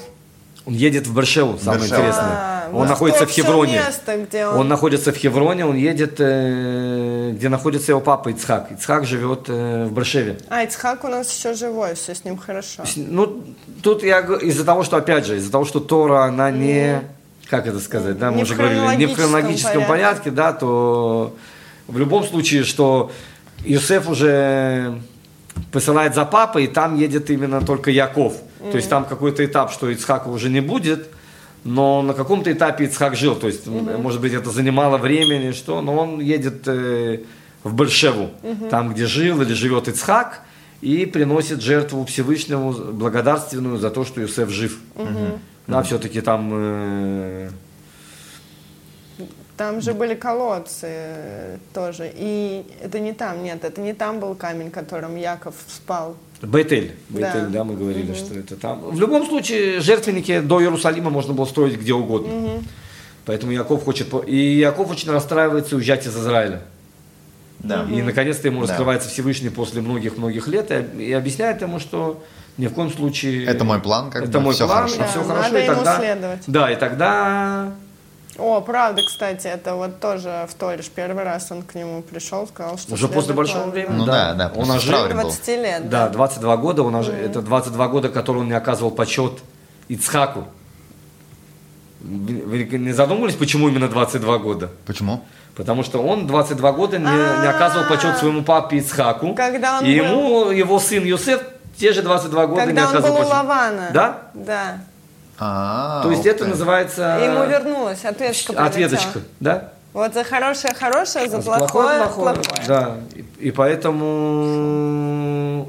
[0.66, 2.01] Он едет в Баршеву, самое Баршеву.
[2.01, 2.32] интересное.
[2.32, 3.78] А, он вот находится в Хевроне.
[3.78, 4.61] место, где он...
[4.61, 8.72] Он находится в Хевроне, он едет, э, где находится его папа Ицхак.
[8.72, 10.38] Ицхак живет э, в Баршеве.
[10.51, 12.84] А, Ицхак у нас еще живой, все с ним хорошо.
[12.97, 13.43] Ну,
[13.82, 17.01] тут я из-за того, что, опять же, из-за того, что Тора, она не,
[17.53, 21.36] как это сказать, да, мы уже говорили, не в хронологическом хронологическом порядке, да, то
[21.86, 23.12] в любом случае, что
[23.62, 24.98] Иосиф уже
[25.70, 28.32] посылает за папой, и там едет именно только Яков.
[28.70, 31.09] То есть там какой-то этап, что Ицхака уже не будет,
[31.62, 33.34] но на каком-то этапе Ицхак жил.
[33.34, 37.18] То есть, м, может быть, это занимало времени, что, но он едет э,
[37.64, 38.30] в Бершеву,
[38.70, 40.40] там, где жил или живет Ицхак,
[40.80, 44.78] и приносит жертву Всевышнему благодарственную за то, что Иосиф жив.
[45.66, 47.50] Да, все-таки там э,
[49.56, 52.10] Там же были колодцы э, тоже.
[52.14, 56.16] И это не там, нет, это не там был камень, которым Яков спал.
[56.42, 57.18] Бетель, Да.
[57.18, 58.80] Бетель, да, мы говорили, что это там.
[58.80, 62.60] В любом случае, жертвенники до Иерусалима можно было строить где угодно.
[63.24, 64.08] Поэтому Яков хочет...
[64.26, 66.62] И Яков очень расстраивается уезжать из Израиля.
[67.60, 67.86] Да.
[67.88, 68.66] И наконец-то ему Да.
[68.66, 72.20] раскрывается Всевышний после многих-многих лет и, и объясняет ему, что
[72.59, 73.46] ни в коем случае...
[73.46, 74.96] Это мой план, как это бы, мой всё план, хорошо.
[74.98, 75.57] Да, все надо хорошо.
[75.57, 76.40] И ему тогда, следовать.
[76.46, 77.72] Да, и тогда
[78.38, 80.88] О, правда, кстати, это вот тоже в Ториш.
[80.90, 82.94] Первый раз он к нему пришел, сказал, что...
[82.94, 83.70] уже после большого план.
[83.72, 83.96] времени.
[83.96, 84.90] Ну да, да, Он ожил.
[84.90, 85.14] траура.
[85.14, 85.20] был.
[85.22, 86.12] 20 лет, Да, да.
[86.14, 89.32] 22 года, он ожи- это 22 года, которые он не оказывал почет
[89.88, 90.46] Ицхаку.
[92.00, 94.70] Вы вы не задумывались, почему именно 22 года?
[94.86, 95.22] Почему?
[95.55, 99.34] Потому что он 22 года не, не оказывал почет своему папе Ицхаку.
[99.34, 101.40] Когда он и был- ему его сын Юсеф
[101.76, 103.28] те же 22 года не Когда он был у.
[103.28, 103.90] Лавана.
[103.92, 104.22] Да?
[104.34, 104.80] Да.
[105.38, 107.18] А, То есть это называется...
[107.20, 108.52] И ему вернулась ответочка.
[108.64, 109.72] Ответочка, да?
[109.92, 112.66] Вот за хорошее хорошее, за плохое плохое плохое.
[112.66, 112.96] Да.
[113.14, 114.00] И, и поэтому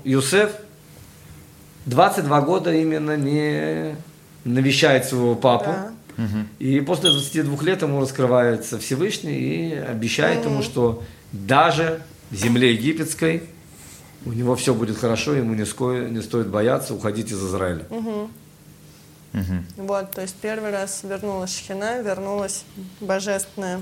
[0.06, 0.52] Юсеф
[1.86, 3.96] 22 года именно не
[4.46, 5.72] навещает своего папу.
[5.72, 5.92] Да.
[6.60, 13.44] И после 22 лет ему раскрывается Всевышний и обещает ему, что даже в земле египетской
[14.26, 17.86] у него все будет хорошо, ему не, ской- не стоит бояться уходить из Израиля.
[19.78, 22.66] Вот, то есть первый раз вернулась Шхина, вернулась
[23.02, 23.82] божественная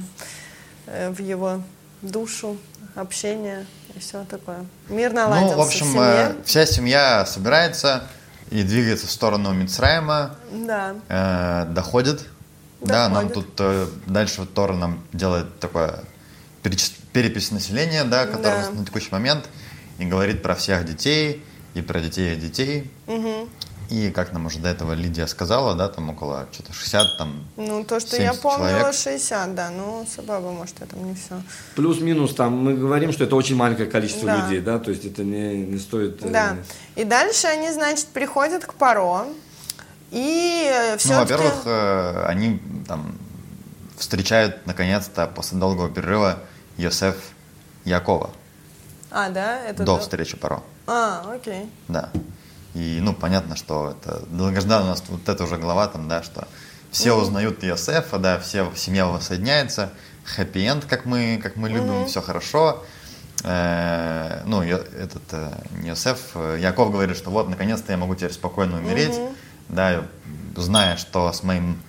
[0.88, 1.62] э, в его
[2.02, 2.58] душу,
[2.96, 4.66] общение и все такое.
[4.88, 6.04] Мир наладился Ну, в общем, в семье.
[6.06, 8.04] э, вся семья собирается,
[8.50, 10.96] и двигается в сторону Мицраима, Да.
[11.10, 12.26] э, доходит.
[12.80, 13.34] Да, нам Доходит.
[13.56, 16.00] тут э, дальше вот Тора нам делает такое
[16.64, 18.72] перечис- перепись населения, да, которая Да.
[18.72, 19.46] на текущий момент,
[20.02, 21.43] и говорит про всех детей,
[21.76, 22.91] и про детей их детей.
[23.89, 27.84] И как нам уже до этого Лидия сказала, да, там около что-то 60, там Ну,
[27.84, 28.93] то, что я 70 помнила, человек.
[28.95, 29.70] 60, да.
[29.70, 31.41] Ну, Сабаба, может, это не все.
[31.76, 34.38] Плюс-минус там мы говорим, что это очень маленькое количество Да.
[34.43, 36.24] людей, да, то есть это не, не стоит...
[36.24, 36.56] э, Да.
[36.95, 39.26] И дальше они, значит, приходят к Паро.
[40.10, 43.18] И все Ну, во-первых, э, они там
[43.97, 46.39] встречают наконец-то после долгого перерыва
[46.78, 47.18] Йосеф
[47.84, 48.30] Якова
[49.12, 49.59] А, да?
[49.66, 50.64] Это до до- встречи Паро.
[50.88, 51.70] А, окей.
[51.88, 52.09] Да.
[52.74, 56.47] И, ну, понятно, что это долгожданно у нас вот эта уже глава там, да, что
[56.89, 59.89] все узнают Йосефа, да, все, семья воссоединяется,
[60.26, 62.84] хэппи-энд, как мы, как мы любим, все хорошо.
[63.43, 65.49] Э, ну, я- этот э,
[65.84, 69.20] Йосеф, э, Яков говорит, что вот, наконец-то я могу теперь спокойно умереть,
[69.68, 70.03] да,
[70.55, 71.82] зная, что с моим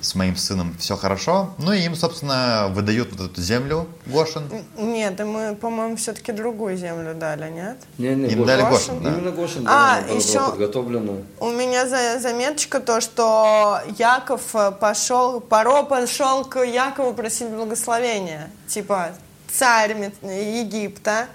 [0.00, 1.54] с моим сыном все хорошо.
[1.58, 4.44] Ну и им, собственно, выдают вот эту землю Гошин.
[4.76, 7.78] Нет, мы, по-моему, все-таки другую землю дали, нет?
[7.98, 8.46] Не, не, Им Гошин.
[8.46, 9.10] дали Гошин, Гошин, да.
[9.10, 11.16] Именно Гошин, А, да, было еще- подготовлено.
[11.40, 18.50] У меня за, заметочка то, что Яков пошел, Паро пошел к Якову просить благословения.
[18.68, 19.10] Типа
[19.50, 21.26] царь Египта,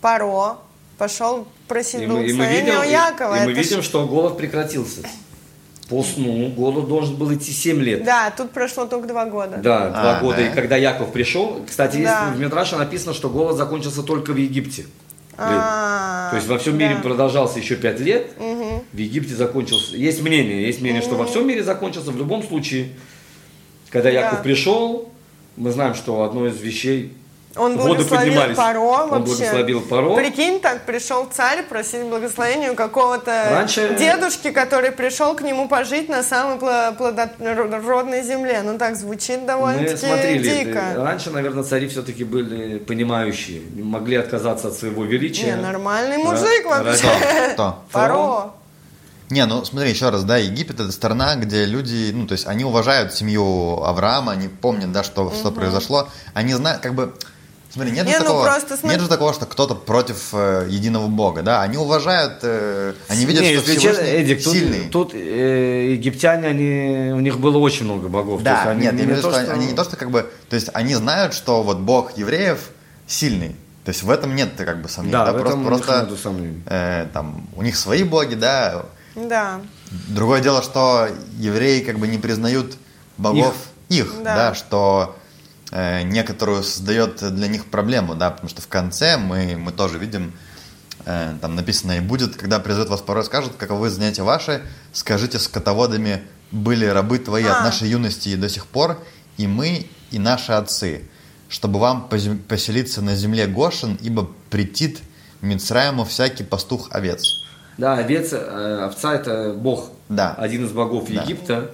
[0.00, 0.56] Паро
[0.98, 3.34] пошел просить И мы, и мы благословения видим, у Якова.
[3.36, 5.02] и, и мы Это ж- видим, что голод прекратился.
[5.92, 8.02] По сну голод должен был идти 7 лет.
[8.02, 9.58] Да, тут прошло только два года.
[9.58, 10.38] Да, два А, года.
[10.38, 10.46] да.
[10.48, 12.28] И когда Яков пришел, кстати, Да.
[12.28, 14.86] есть в Мидраше написано, что голод закончился только в Египте.
[15.36, 17.02] А, То есть во всем мире да.
[17.02, 19.94] продолжался еще 5 лет, в Египте закончился.
[19.94, 22.10] Есть мнение, есть мнение, что во всем мире закончился.
[22.10, 22.88] В любом случае,
[23.90, 24.42] когда Яков Да.
[24.44, 25.12] пришел,
[25.58, 27.12] мы знаем, что одно из вещей
[27.56, 28.54] Он воды благословил.
[28.56, 29.34] Паро Он вообще.
[29.34, 30.14] благословил Паро.
[30.14, 36.08] Прикинь, так пришел царь просить благословения у какого-то Раньше- дедушки, который пришел к нему пожить
[36.08, 38.62] на самой пло- плодородной земле.
[38.64, 40.78] Ну так звучит Мы довольно-таки смотрели, дико.
[40.78, 45.54] э, раньше, наверное, цари все-таки были понимающие, могли отказаться от своего величия.
[45.54, 47.08] Не, нормальный мужик ради- вообще.
[47.52, 47.82] Кто?
[47.92, 48.52] Паро.
[49.30, 52.64] Не, ну смотри, еще раз, да, Египет это страна, где люди, ну, то есть они
[52.64, 56.08] уважают семью Авраама, они помнят, да, что, что произошло.
[56.34, 57.14] Они знают, как бы,
[57.72, 60.66] смотри, нет, Не, же, ну такого, просто смотри- нет же такого, что кто-то против э,
[60.68, 64.88] единого Бога, да, они уважают, э, они видят, Не, что Всевышний Эдик, тут, сильный.
[64.88, 68.38] тут э, египтяне, они, у них было очень много богов.
[68.40, 69.84] То Да, есть они нет, не я имею в виду, то, что они не то,
[69.84, 72.58] что как бы, то есть они знают, что вот Бог евреев
[73.06, 73.56] сильный.
[73.84, 75.12] То есть в этом нет как бы сомнений.
[75.12, 76.62] Да, в просто, этом у них просто нету сомнений.
[76.66, 78.84] э, там у них свои боги, да,
[79.16, 79.60] Да.
[80.08, 81.08] Другое дело, что
[81.38, 82.76] евреи как бы не признают
[83.18, 83.54] богов
[83.90, 84.34] их, Да.
[84.50, 84.54] да.
[84.54, 85.16] что
[86.04, 90.32] некоторую создает для них проблему, да, потому что в конце мы, мы тоже видим,
[91.06, 94.62] э, там написано и будет, когда призовет вас порой скажут, каковы занятия ваши,
[94.92, 97.56] скажите скотоводами были рабы твои А.
[97.58, 98.98] от нашей юности и до сих пор,
[99.38, 101.08] и мы, и наши отцы,
[101.48, 105.00] чтобы вам позем- поселиться на земле Гошин, ибо претит
[105.40, 107.24] Мицраему всякий пастух овец.
[107.78, 110.34] Да, овец, э, овца это бог, Да.
[110.34, 111.22] один из богов Да.
[111.22, 111.70] Египта.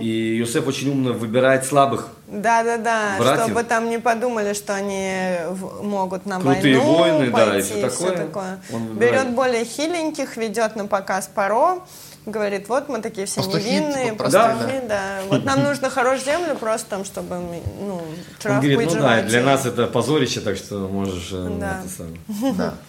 [0.00, 2.08] И Иосиф очень умно выбирает слабых.
[2.28, 3.44] Да-да-да, Братьев.
[3.44, 7.76] чтобы там не подумали, что они в- могут на Крутые войну воины, да, пойти, и
[7.78, 8.16] всё всё такое.
[8.26, 8.60] такое.
[8.72, 8.86] Он.
[8.98, 11.80] Берет более хиленьких, ведет на показ паро,
[12.26, 15.02] говорит, вот мы такие все Пастухи, невинные, типа, простые, пастухи, да.
[15.28, 17.36] Вот нам нужно хорошую землю просто там, чтобы,
[17.80, 18.02] ну, Он
[18.40, 21.80] трав говорит, ну да, для нас это позорище, так что можешь э, Да.
[21.80, 22.54] это самое.
[22.54, 22.74] Да.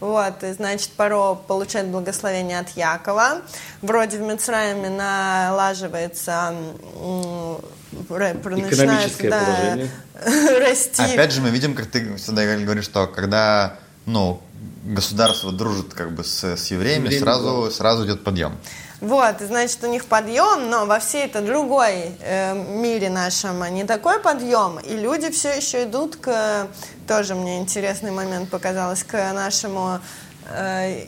[0.00, 3.42] Вот, и, значит, Паро получает благословение от Якова.
[3.82, 6.54] Вроде в Мицраиме налаживается,
[8.68, 9.90] Экономическое начинает,
[10.24, 10.60] положение.
[10.68, 11.02] расти.
[11.02, 13.76] Опять же, мы видим, как ты всегда говоришь, что когда
[14.06, 14.40] ну,
[14.84, 18.56] государство дружит как бы с, с евреями, Евреями, сразу, сразу идет подъем.
[19.00, 24.18] Вот, значит, у них подъем, но во всей это другой э, мире нашем не такой
[24.18, 26.66] подъем, и люди все еще идут к,
[27.06, 30.00] тоже мне интересный момент показалось, к нашему
[30.50, 31.04] э,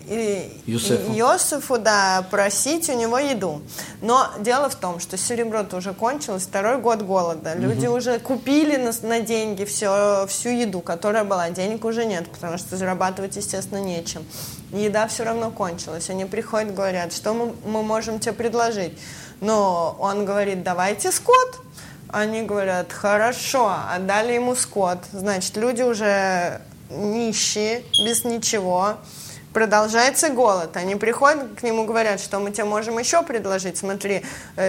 [0.66, 1.12] Юсефу.
[1.12, 3.60] Иосифу, да, просить у него еду.
[4.02, 7.54] Но дело в том, что серебро-то уже кончилось, второй год голода.
[7.54, 11.50] Люди уже купили на, на деньги все, всю еду, которая была.
[11.50, 14.24] Денег уже нет, потому что зарабатывать, естественно, нечем.
[14.72, 16.10] Еда все равно кончилась.
[16.10, 18.98] Они приходят, говорят, что мы, мы можем тебе предложить.
[19.40, 21.58] Но он говорит, давайте скот.
[22.12, 24.98] Они говорят, хорошо, отдали ему скот.
[25.12, 26.60] Значит, люди уже
[26.90, 28.96] нищие, без ничего.
[29.52, 30.76] Продолжается голод.
[30.76, 33.78] Они приходят к нему, говорят, что мы тебе можем еще предложить.
[33.78, 34.24] Смотри,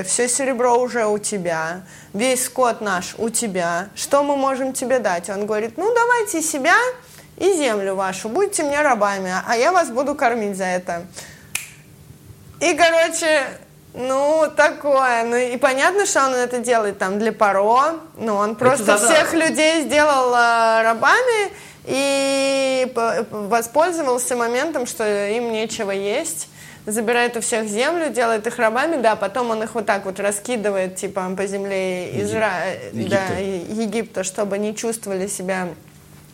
[0.06, 1.84] все серебро уже у тебя,
[2.14, 3.90] весь скот наш у тебя.
[3.96, 5.30] Что мы можем тебе дать?
[5.30, 6.76] Он говорит, ну давайте себя
[7.38, 11.04] и землю вашу, будьте мне рабами, а я вас буду кормить за это.
[12.60, 13.42] И, короче,
[13.94, 15.24] ну, такое.
[15.24, 17.96] Ну, и понятно, что он это делает там для Паро.
[18.18, 21.52] Ну, он просто всех людей сделал э, рабами
[21.86, 26.48] и по- воспользовался моментом, что им нечего есть.
[26.86, 30.96] Забирает у всех землю, делает их рабами, да, потом он их вот так вот раскидывает,
[30.96, 32.52] типа, по земле Изра...
[32.92, 33.18] Египта.
[33.30, 35.68] да, Е- Египта, чтобы не чувствовали себя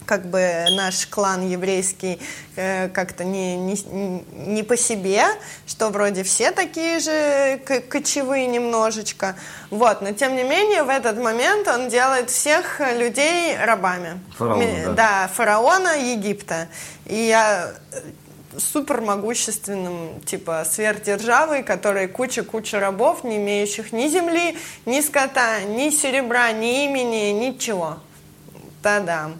[0.08, 2.20] как бы наш клан еврейский
[2.56, 3.76] э, как-то не, не,
[4.32, 5.26] не по себе,
[5.68, 9.36] что вроде все такие же кочевые немножечко.
[9.70, 14.20] Вот, но тем не менее в этот момент он делает всех людей рабами.
[14.38, 14.92] Фараона, Ми- да.
[14.94, 16.70] да, фараона Египта.
[17.06, 18.00] И я э,
[18.58, 26.52] супер могущественным, типа, сверхдержавой, которой куча-куча рабов, не имеющих ни земли, ни скота, ни серебра,
[26.54, 27.98] ни имени, ничего.
[28.82, 29.40] Та-дам.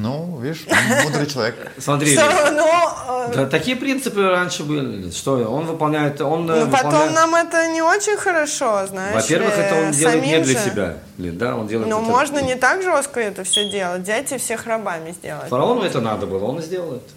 [0.00, 1.72] Ну, видишь, он мудрый человек.
[1.76, 5.10] Смотри, Все равно, э, да, такие принципы раньше были.
[5.10, 9.14] Что он выполняет, он э, ну, потом выполняет- нам это не очень хорошо, знаешь.
[9.16, 10.64] Во-первых, это он делает не для же.
[10.70, 11.90] себя, Лин, да, он делает.
[11.90, 15.48] Ну, это- можно не так жестко это все делать, взять и всех рабами сделать.
[15.48, 17.10] Фараону это надо было, он и сделал это.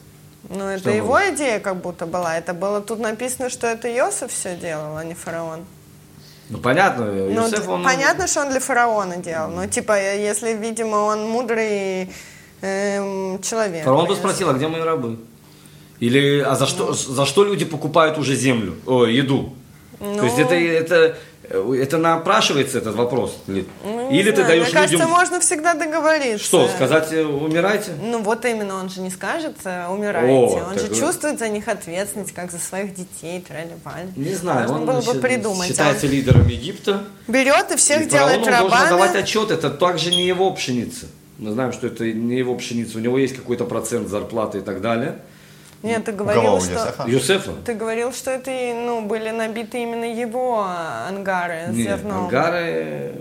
[0.49, 1.35] Ну, это Что его можно?
[1.35, 2.35] идея как будто была.
[2.35, 5.65] Это было тут написано, что это Йосиф все делал, а не фараон.
[6.49, 9.49] Ну понятно, Ну, Юсеф, д- он понятно, что он для фараона делал.
[9.51, 12.11] Ну, типа, э, если, видимо, он мудрый
[12.61, 13.83] эм, человек.
[13.83, 15.17] Фараон бы Если- спросил, а где мои рабы?
[15.99, 16.93] Или а за что, Ну.
[16.93, 19.53] за что люди покупают уже землю, о, еду?
[19.99, 20.43] То есть Ну.
[20.45, 21.17] это, это,
[21.75, 23.37] это напрашивается этот вопрос.
[23.45, 26.43] Ну, Или ты знаю, даешь Мне кажется, людям можно всегда договориться.
[26.43, 27.91] что, сказать э, умирайте?
[28.01, 31.49] Ну вот именно, он же не скажет э, умирайте, О, он же вы- чувствует за
[31.49, 34.09] них ответственность, как за своих детей, трали-вали.
[34.15, 35.67] Не знаю, Можно он было бы придумать.
[35.67, 37.03] считается а лидером Египта.
[37.27, 39.17] он берет и всех И делает он должен рабами.
[39.19, 41.05] отчет, это также не его пшеница.
[41.41, 44.79] Мы знаем, что это не его пшеница, у него есть какой-то процент зарплаты и так
[44.79, 45.15] далее.
[45.81, 46.25] Нет, ты кого?
[46.31, 47.03] говорил, У что...
[47.07, 47.53] Юсефа?
[47.65, 52.25] Ты говорил, что это ну, были набиты именно его ангары Нет, зерном.
[52.25, 53.11] ангары...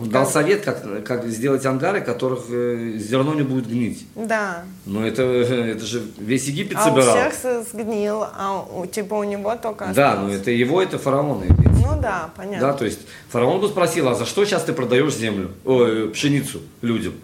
[0.00, 4.06] Он дал совет, как, как сделать ангары, которых э, зерно не будет гнить.
[4.14, 4.62] Да.
[4.84, 7.16] Но это, это же весь Египет А собирал.
[7.16, 10.32] у всех сгнил, а у, типа у него только Да, осталось.
[10.32, 11.42] но это его, это фараон.
[11.86, 12.68] Ну да, понятно.
[12.68, 16.60] Да, то есть фараон бы спросил, а за что сейчас ты продаешь землю, ой, пшеницу
[16.82, 17.14] людям?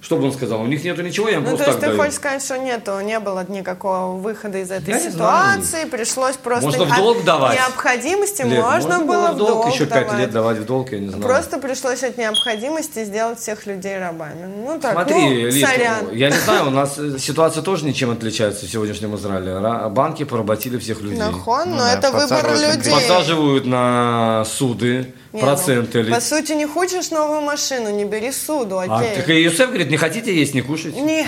[0.00, 0.60] Что бы он сказал?
[0.62, 2.00] У них нету ничего, я им Ну, то просто есть так ты даю.
[2.02, 6.84] хочешь сказать, что нету, не было никакого выхода из этой Я ситуации, пришлось просто Можно
[6.86, 7.56] в от долг давать.
[7.56, 11.22] необходимости Лет, можно, было в долг, еще пять лет давать в долг, я не знаю.
[11.22, 14.46] Просто пришлось от необходимости сделать всех людей рабами.
[14.64, 16.10] Ну так, Смотри, ну, Лид, сорян.
[16.12, 19.52] я не знаю, у нас э, ситуация тоже ничем отличается в сегодняшнем Израиле.
[19.52, 21.18] Ра- Банки поработили всех людей.
[21.18, 22.92] Нахон, Ну но да, это выбор людей.
[22.92, 23.97] Подсаживают на
[24.46, 26.02] суды, Не, проценты.
[26.04, 29.16] ну, по сути, не хочешь новую машину, не бери суду, А, окей.
[29.16, 31.00] так и Юсеф говорит, не хотите есть, не кушайте.
[31.00, 31.26] Нет,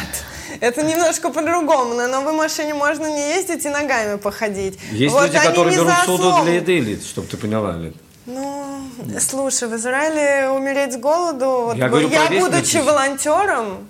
[0.60, 1.94] это немножко по-другому.
[1.94, 4.78] На новой машине можно не ездить и ногами походить.
[4.92, 7.94] Есть Вот люди, которые берут суду для еды, Лид, чтобы ты поняла, Лид.
[8.26, 8.80] Ну,
[9.18, 13.88] слушай, в Израиле умереть с голоду, вот Я говорю весь будучи волонтером,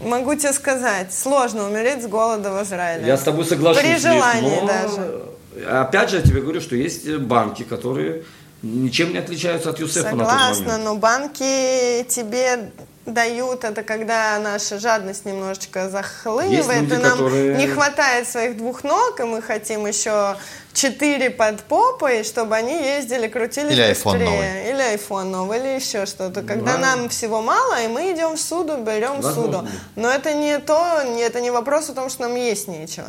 [0.00, 3.06] могу тебе сказать, сложно умереть с голода в Израиле.
[3.06, 3.82] Я с тобой соглашусь.
[3.82, 5.22] При Лид, желании но, даже.
[5.68, 8.24] Опять же, я тебе говорю, что есть банки, которые
[8.62, 10.84] ничем не отличаются от Юсефа на тот Согласна, момент.
[10.84, 12.70] но банки тебе
[13.04, 18.82] дают это, когда наша жадность немножечко захлынивает, люди, и нам которые- не хватает своих двух
[18.82, 20.36] ног, и мы хотим еще
[20.72, 24.24] четыре под попой, чтобы они ездили, крутились Или быстрее.
[24.24, 24.70] новый.
[24.70, 26.42] Или айфон новый, или еще что-то.
[26.42, 26.78] Когда Да.
[26.78, 29.42] нам всего мало, и мы идем в суду, берем Возможно.
[29.60, 29.68] суду.
[29.94, 33.06] Но это не то, не- это не вопрос о том, что нам есть нечего.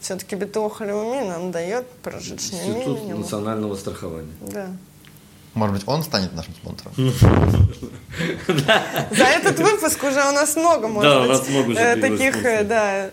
[0.00, 3.20] Все-таки Бетух Леуми нам дает прожиточный Институт минимум.
[3.20, 4.32] национального страхования.
[4.40, 4.68] Да.
[5.56, 6.92] Может быть, он станет нашим спонсором?
[9.10, 11.30] За этот выпуск уже у нас много, может
[11.66, 13.10] быть, э, таких, э, да,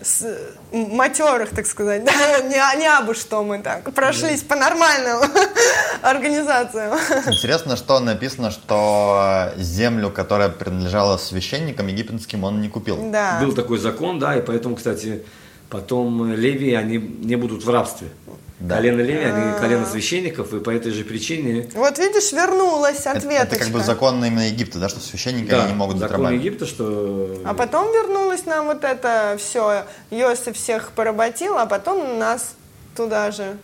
[0.70, 2.02] матерых, так сказать,
[2.44, 5.20] не, не абы что мы так прошлись по нормальным
[6.02, 6.98] организациям.
[7.26, 13.10] Интересно, что написано, что землю, которая принадлежала священникам египетским, он не купил.
[13.10, 13.38] Да.
[13.40, 15.24] Был такой закон, да, и поэтому, кстати,
[15.70, 18.08] потом э, Леви, они не будут в рабстве.
[18.60, 18.76] Да.
[18.76, 19.34] Колено Леви, А.
[19.34, 23.56] они колено священников, и по этой же причине Вот видишь, вернулась Это, ответочка.
[23.56, 26.36] это как бы закон именно Египта, да, что священники да, не могут быть закон рабами.
[26.36, 29.84] Египта, что А потом вернулось нам вот это все.
[30.10, 32.54] Йосиф всех поработил, а потом нас
[32.96, 33.56] туда же.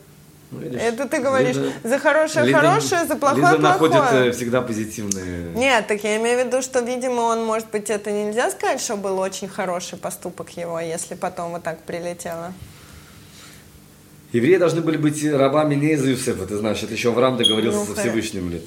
[0.51, 4.29] Ну, видишь, Это ты говоришь, Лида- за хорошее Лида- хорошее, за плохое находит плохое.
[4.29, 5.53] э, всегда позитивные.
[5.55, 8.97] Нет, так я имею в виду, что, видимо, он, может быть, это нельзя сказать, что
[8.97, 12.53] был очень хороший поступок его, если потом вот так прилетело.
[14.33, 17.95] Евреи должны были быть рабами не из Иосифа, ты знаешь, это еще Авраам договорился Ну,
[17.95, 18.01] со.
[18.01, 18.63] Всевышним лет.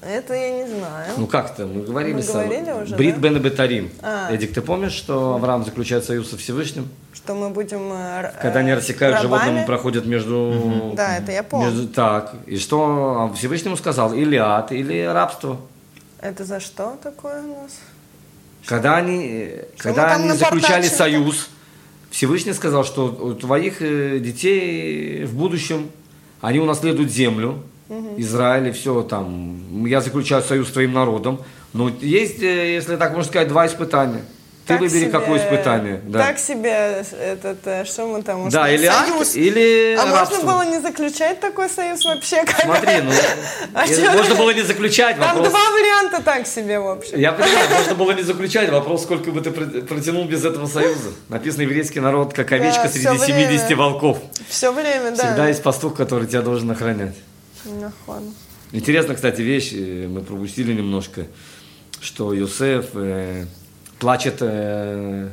[0.00, 1.12] Это я не знаю.
[1.16, 3.20] Ну как-то, мы говорили Мы с говорили уже, Брит да?
[3.28, 3.90] Бен Бетарим.
[4.02, 4.32] А.
[4.32, 6.88] Эдик, ты помнишь, что Авраам заключает союз со Всевышним?
[7.12, 7.92] Что мы будем...
[7.92, 9.40] э, р- Когда они э, рассекают рабами?
[9.42, 10.92] животным, проходят между...
[10.96, 11.70] Да, это я помню.
[11.70, 14.12] между- Так, и что Всевышнему сказал?
[14.12, 15.60] Или ад, или рабство.
[16.20, 17.78] Это за что такое у нас?
[18.66, 21.48] Когда они, э, Что когда они заключали союз,
[22.10, 25.90] Всевышний сказал, что у твоих э, детей в будущем
[26.40, 27.62] они унаследуют землю,
[28.18, 29.84] Израиль и все там.
[29.86, 31.40] Я заключаю союз с твоим народом.
[31.72, 34.22] Но есть, э, если так можно сказать, два испытания.
[34.64, 36.00] Ты Так выбери, себе- какое испытание.
[36.06, 38.48] Да, Так себе этот, э, что мы там...
[38.48, 39.34] да может, или союз?
[39.34, 40.36] или А рабство.
[40.36, 42.44] можно было не заключать такой союз вообще?
[42.44, 42.60] Как?
[42.60, 43.10] Смотри, ну,
[43.74, 45.48] А э, можно было не заключать Там вопрос.
[45.48, 47.18] два варианта так себе, в общем.
[47.18, 48.70] Я понимаю, можно было не заключать.
[48.70, 51.08] Вопрос, сколько бы ты пр- протянул без этого союза.
[51.28, 53.48] Написано, еврейский народ, как овечка Да, среди всё время.
[53.58, 54.18] 70 волков.
[54.48, 55.24] Все время, да.
[55.24, 57.16] Всегда есть пастух, который тебя должен охранять.
[57.64, 58.34] Нахон.
[58.72, 61.26] Интересно, кстати, вещь, э, мы пропустили немножко,
[62.00, 63.46] что Йосеф э,
[63.98, 65.28] плачет э,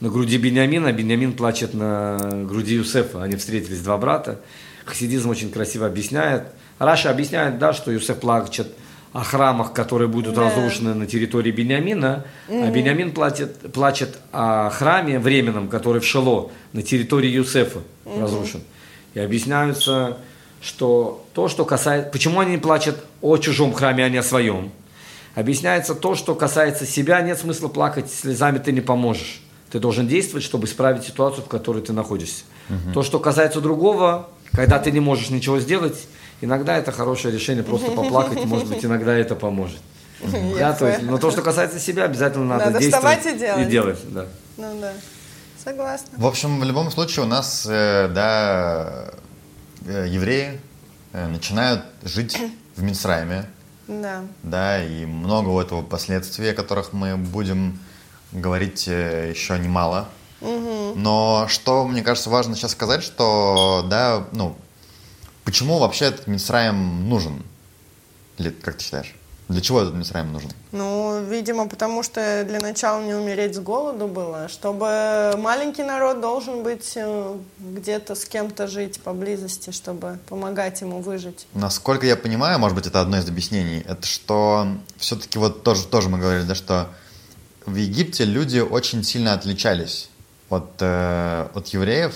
[0.00, 3.22] на груди Бениамина, а Бениамин плачет на груди Юсефа.
[3.22, 4.40] Они встретились, два брата.
[4.84, 6.44] Хасидизм очень красиво объясняет.
[6.78, 8.68] Раша объясняет, да, что Юсеф плачет
[9.12, 10.42] о храмах, которые будут Да.
[10.42, 16.82] разрушены на территории Бениамина, а Бениамин плачет, плачет о храме временном, который в Шело, на
[16.82, 18.60] территории Юсефа разрушен.
[19.14, 20.18] И объясняются,
[20.66, 22.10] что то, что касается...
[22.10, 24.72] Почему они плачут о чужом храме, а не о своем?
[25.34, 29.42] Объясняется то, что касается себя, нет смысла плакать, слезами ты не поможешь.
[29.70, 32.44] Ты должен действовать, чтобы исправить ситуацию, в которой ты находишься.
[32.92, 36.08] То, что касается другого, когда ты не можешь ничего сделать,
[36.40, 39.78] иногда это хорошее решение просто поплакать, может быть, иногда это поможет.
[40.58, 43.66] Да, то есть, но то, что касается себя, обязательно надо, Надо действовать вставать и делать.
[43.66, 44.26] И делать да.
[44.56, 44.92] Ну да.
[45.62, 46.08] Согласна.
[46.16, 49.10] В общем, в любом случае у нас, э, да,
[49.86, 50.60] евреи
[51.12, 52.38] э, начинают жить
[52.76, 53.46] в Мицрайме,
[53.88, 54.22] Да.
[54.42, 57.78] да, и много у этого последствий, о которых мы будем
[58.32, 60.08] говорить э, еще немало.
[60.40, 64.56] Но что, мне кажется, важно сейчас сказать, что, да, ну,
[65.44, 67.42] почему вообще этот Мицраим нужен?
[68.38, 69.14] Или как ты считаешь?
[69.48, 70.50] Для чего этот Мицраим нужен?
[70.72, 76.64] Ну, видимо, потому что для начала не умереть с голоду было, чтобы маленький народ должен
[76.64, 81.46] быть э, где-то с кем-то жить поблизости, чтобы помогать ему выжить.
[81.54, 84.66] Насколько я понимаю, может быть, это одно из объяснений, это что
[84.96, 86.88] все-таки вот тоже, тоже мы говорили, да, что
[87.66, 90.10] в Египте люди очень сильно отличались
[90.50, 92.14] от, э, от евреев,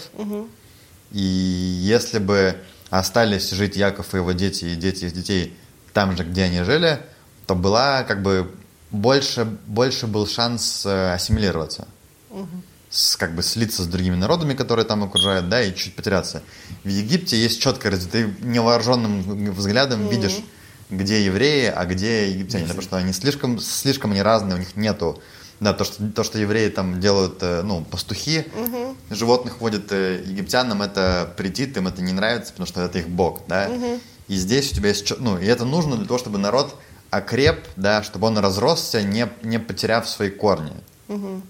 [1.12, 2.56] и если бы
[2.90, 5.56] остались жить Яков и его дети, и дети их детей
[5.92, 7.00] там же, где они жили,
[7.50, 8.48] то была как бы
[8.92, 11.88] больше, больше был шанс э, ассимилироваться
[12.90, 16.42] с, как бы слиться с другими народами, которые там окружают, да, и чуть потеряться.
[16.84, 18.36] В Египте есть четкое разделение.
[18.38, 20.36] Ты невооруженным взглядом видишь,
[20.90, 22.66] где евреи, а где египтяне.
[22.66, 25.20] Потому что они слишком, слишком они разные, у них нету.
[25.58, 28.46] Да, то, что, то, что евреи там делают, э, ну, пастухи,
[29.10, 33.42] животных водят э, египтянам, это претит, им это не нравится, потому что это их бог,
[33.48, 33.68] да.
[34.28, 36.76] И здесь у тебя есть, ну, и это нужно для того, чтобы народ
[37.10, 40.72] окреп, да, чтобы он разросся, не, не потеряв свои корни.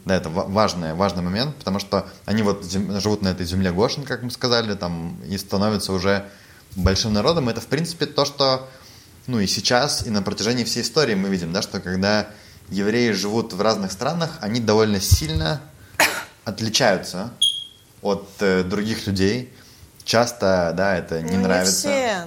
[0.06, 4.04] Да, это ва- важный, важный момент, потому что они вот живут на этой земле Гошин,
[4.04, 6.24] как мы сказали, там, и становятся уже
[6.76, 7.50] большим народом.
[7.50, 8.66] Это, в принципе, то, что,
[9.26, 12.28] ну, и сейчас, и на протяжении всей истории мы видим, да, что когда
[12.70, 15.60] евреи живут в разных странах, они довольно сильно
[16.44, 17.30] отличаются
[18.02, 19.52] от э, других людей.
[20.04, 21.88] Часто, да, это не Ну, нравится.
[21.88, 22.26] Не все,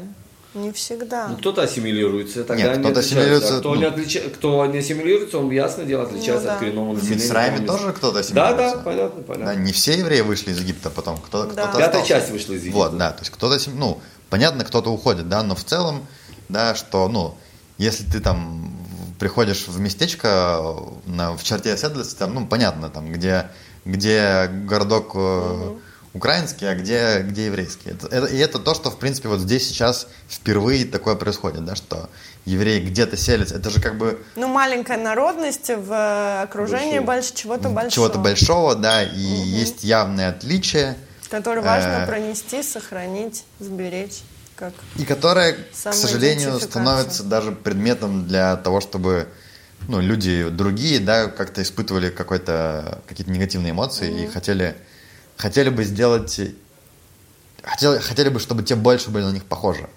[0.53, 1.27] не всегда.
[1.29, 5.39] Ну, кто-то ассимилируется, тогда Нет, кто-то ассимилируется, А кто, ну- не отлича- кто не ассимилируется,
[5.39, 6.53] он, ясно дело, отличается Ну, да.
[6.53, 7.23] от коренного В населения.
[7.23, 8.75] Мицраиме Он- тоже кто-то Да, ассимилируется.
[8.77, 9.59] да, понятно, Да, понятно.
[9.59, 11.51] не все евреи вышли из Египта потом, кто, Да.
[11.51, 12.07] кто-то Пятая остался.
[12.07, 12.77] часть вышла из Египта.
[12.77, 13.99] Вот, да, то есть кто-то, ассим- ну,
[14.29, 16.05] понятно, кто-то уходит, да, но в целом,
[16.49, 17.35] да, что, ну,
[17.77, 18.77] если ты там
[19.19, 20.75] приходишь в местечко
[21.05, 23.47] на, в черте оседлости, там, ну, понятно, там, где,
[23.85, 25.71] где городок э,
[26.13, 27.89] украинский, а где, где еврейский.
[27.89, 31.75] Это, это- и это то, что, в принципе, вот здесь сейчас впервые такое происходит, да,
[31.75, 32.09] что
[32.45, 33.55] евреи где-то селятся.
[33.55, 37.89] Это же как бы Ну, маленькая народность в э, окружении больше чего-то большого.
[37.91, 40.95] чего-то большого, да, и есть явные отличия.
[41.29, 44.21] Который важно Э, пронести, сохранить, сберечь.
[44.55, 49.27] Как И которая, к сожалению, становится даже предметом для того, чтобы
[49.87, 54.75] ну, люди другие, да, как-то испытывали какой-то, какие-то негативные эмоции и хотели,
[55.37, 56.39] хотели бы сделать,
[57.63, 59.87] хотели, хотели бы, чтобы те больше были на них похожи.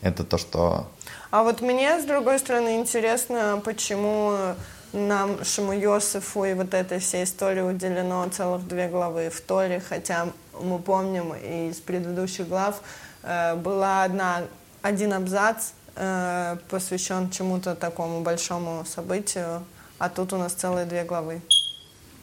[0.00, 0.88] Это то, что...
[1.30, 4.54] А вот мне, с другой стороны, интересно, почему
[4.92, 10.78] нашему Йосифу и вот этой всей истории уделено целых две главы в Торе, хотя мы
[10.78, 12.80] помним из предыдущих глав
[13.22, 14.44] э, была одна,
[14.80, 19.64] один абзац, э, посвящен чему-то такому большому событию,
[19.98, 21.42] а тут у нас целые две главы.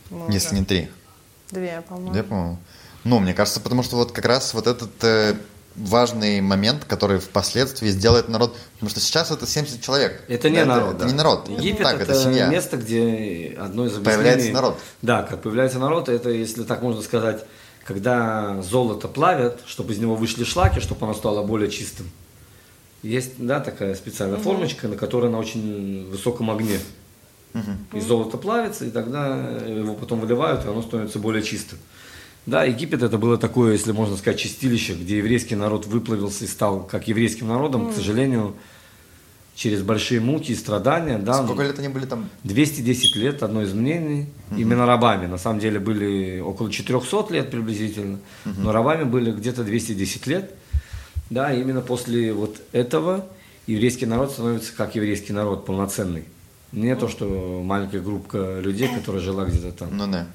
[0.10, 0.90] Мы Если уже- не три.
[1.52, 2.14] Две, по-моему.
[2.14, 2.58] Да, по-моему.
[3.04, 5.36] Ну, мне кажется, потому что вот как раз вот этот э,
[5.76, 8.56] важный момент, который впоследствии сделает народ...
[8.74, 10.24] Потому что сейчас это 70 человек.
[10.28, 10.96] Это не Да, народ.
[10.96, 11.06] Это, да.
[11.06, 11.50] не народ.
[11.50, 12.48] Египет так, это, это семья.
[12.48, 14.04] место, где одно из объяснений...
[14.04, 14.80] Появляется народ.
[15.02, 17.46] Да, как появляется народ, это, если так можно сказать,
[17.86, 22.10] когда золото плавят, чтобы из него вышли шлаки, чтобы оно стало более чистым.
[23.04, 26.80] Есть, да, такая специальная формочка, на которой на очень высоком огне.
[27.94, 31.80] И золото плавится, и тогда его потом выливают, и оно становится более чистым.
[32.46, 36.84] Да, Египет это было такое, если можно сказать, чистилище, где еврейский народ выплавился и стал
[36.84, 38.56] как еврейским народом, к сожалению,
[39.56, 41.18] через большие муки и страдания.
[41.18, 42.30] Да, Сколько лет они были там?
[42.44, 45.26] 210 лет, одно из мнений, именно рабами.
[45.26, 50.52] На самом деле были около 400 лет приблизительно, но рабами были где-то 210 лет.
[51.32, 53.28] Да, именно после вот этого
[53.66, 56.26] еврейский народ становится как еврейский народ, полноценный.
[56.76, 57.26] Не то, что
[57.64, 59.98] маленькая группа людей, которая жила где-то там.
[59.98, 60.28] Ну да.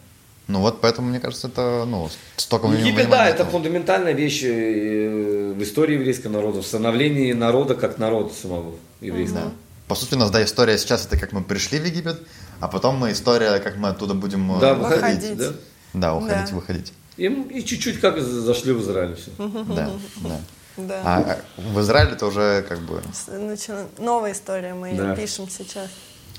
[0.49, 5.53] Ну вот поэтому, мне кажется, это, ну, столько времени Египет, да, это фундаментальная вещь э,
[5.57, 9.43] в истории еврейского народа, в становлении народа как народа самого еврейского.
[9.43, 9.51] Да.
[9.87, 12.21] По сути, у нас, да, история сейчас это как мы пришли в Египет,
[12.59, 15.23] а потом мы история, как мы оттуда будем э, Да, выходить.
[15.23, 15.53] выходить, да.
[15.93, 16.57] Да, уходить, Да.
[16.57, 16.93] выходить.
[17.17, 19.31] И, и чуть-чуть как зашли в Израиль все.
[19.39, 19.91] Да,
[20.23, 20.41] да.
[20.77, 21.03] Да.
[21.05, 23.03] А а в Израиле это уже как бы...
[23.29, 25.17] Начала- Новая история, мы ее Да.
[25.17, 25.91] пишем сейчас.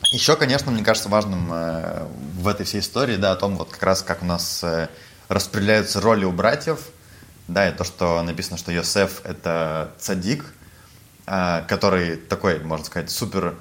[0.09, 3.83] Еще, конечно, мне кажется важным э, в этой всей истории, да, о том, вот как
[3.83, 4.89] раз как у нас э,
[5.29, 6.79] распределяются роли у братьев,
[7.47, 10.43] да, и то, что написано, что Йосеф это цадик,
[11.27, 13.55] э, который такой, можно сказать, супер,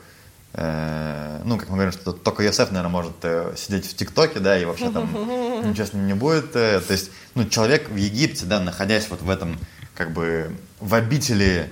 [0.55, 4.65] э, ну, как мы говорим, что только Йосеф, наверное, может сидеть в ТикТоке, да, и
[4.65, 5.13] вообще там
[5.71, 6.53] ничего с ним не будет.
[6.53, 9.59] то есть, ну, человек в Египте, да, находясь вот в этом,
[9.95, 11.71] как бы, в обители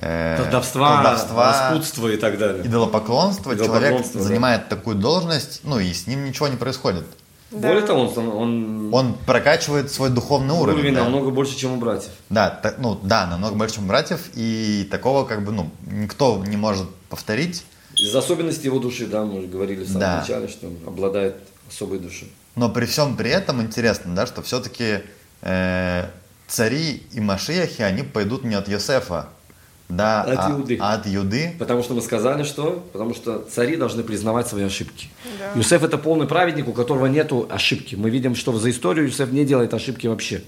[0.00, 2.64] Колдовства, колдовства, распутства и так далее.
[2.64, 4.20] идолопоклонство, человек да.
[4.20, 7.04] занимает такую должность, ну и с ним ничего не происходит.
[7.50, 7.68] Да.
[7.68, 10.78] Более того, он, он, Он прокачивает свой духовный уровень.
[10.80, 11.04] уровень да.
[11.04, 12.10] намного больше, чем у братьев.
[12.30, 16.44] Да, та- ну да, намного больше, чем у братьев, и такого как бы, ну, никто
[16.46, 17.64] не может повторить.
[17.94, 20.20] Из особенностей его души, да, мы уже говорили в самом Да.
[20.20, 21.36] начале, что он обладает
[21.68, 22.30] особой душой.
[22.54, 25.00] Но при всем при этом интересно, да, что все-таки
[26.46, 29.28] цари и машияхи, они пойдут не от Йосефа,
[29.88, 30.78] да, От а, Иуды.
[30.80, 31.54] а от Юды.
[31.58, 32.86] Потому что мы сказали, что?
[32.92, 35.08] Потому что цари должны признавать свои ошибки.
[35.38, 35.58] Да.
[35.58, 37.94] Юсеф это полный праведник, у которого нету ошибки.
[37.94, 40.42] Мы видим, что за историю Юсеф не делает ошибки вообще.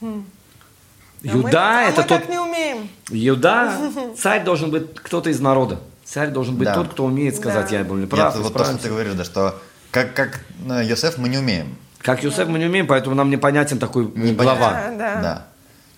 [0.00, 0.22] А мы-
[1.22, 2.18] Юда а это мы тот...
[2.20, 2.88] так не умеем.
[3.10, 3.72] Юда,
[4.18, 5.80] царь должен быть кто-то из народа.
[6.04, 6.74] Царь должен быть Да.
[6.74, 7.76] тот, кто умеет сказать, Да.
[7.78, 8.82] я был Нет, неправ, вот то, что исправимся».
[8.84, 9.60] ты говоришь, да, что
[9.90, 11.76] как, как э, Йосеф мы не умеем.
[11.98, 14.72] Как Юсеф мы не умеем, поэтому нам непонятен такой глава.
[14.72, 15.20] Да, да.
[15.20, 15.46] Да.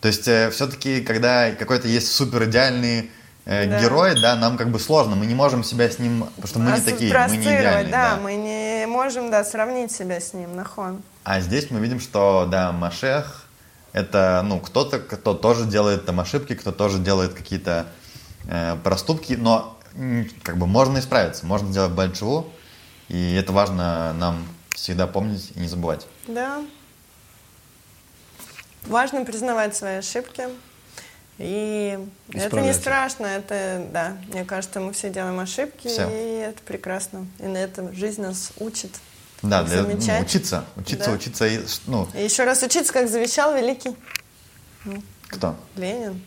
[0.03, 0.23] То есть
[0.55, 3.11] все-таки, когда какой-то есть супер идеальный
[3.45, 3.81] э, Да.
[3.81, 6.73] герой, да, нам как бы сложно, мы не можем себя с ним, потому что мы
[6.73, 7.85] не такие, мы не идеальные.
[7.85, 8.21] да, да.
[8.21, 11.03] мы не можем, да, сравнить себя с ним, нахон.
[11.25, 13.47] А здесь мы видим, что, да, Машех
[13.93, 17.87] это, ну, кто-то, кто тоже делает там ошибки, кто тоже делает какие-то
[18.49, 19.79] э, проступки, но
[20.43, 22.51] как бы можно исправиться, можно сделать большеву,
[23.09, 26.07] и это важно нам всегда помнить и не забывать.
[26.27, 26.63] Да.
[28.87, 30.49] Важно признавать свои ошибки.
[31.39, 31.99] И
[32.33, 36.09] это не страшно, это, да, мне кажется, мы все делаем ошибки, Все.
[36.09, 37.27] и это прекрасно.
[37.39, 38.91] И на этом жизнь нас учит.
[39.43, 39.89] Да, для, ну,
[40.21, 41.13] учиться, учиться, Да.
[41.13, 43.97] учиться, и, ну, И еще раз учиться, как завещал великий
[45.29, 45.57] кто?
[45.77, 46.23] Ленин.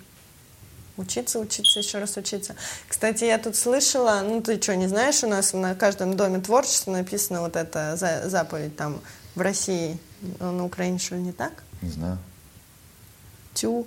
[0.97, 2.55] Учиться, учиться, еще раз учиться.
[2.89, 6.91] Кстати, я тут слышала, ну ты что, не знаешь, у нас на каждом доме творчества
[6.91, 8.99] написана вот эта за- заповедь там
[9.35, 9.97] в России,
[10.39, 11.51] Ну, на Украине что ли не так?
[11.81, 12.17] Не знаю.
[13.55, 13.83] 就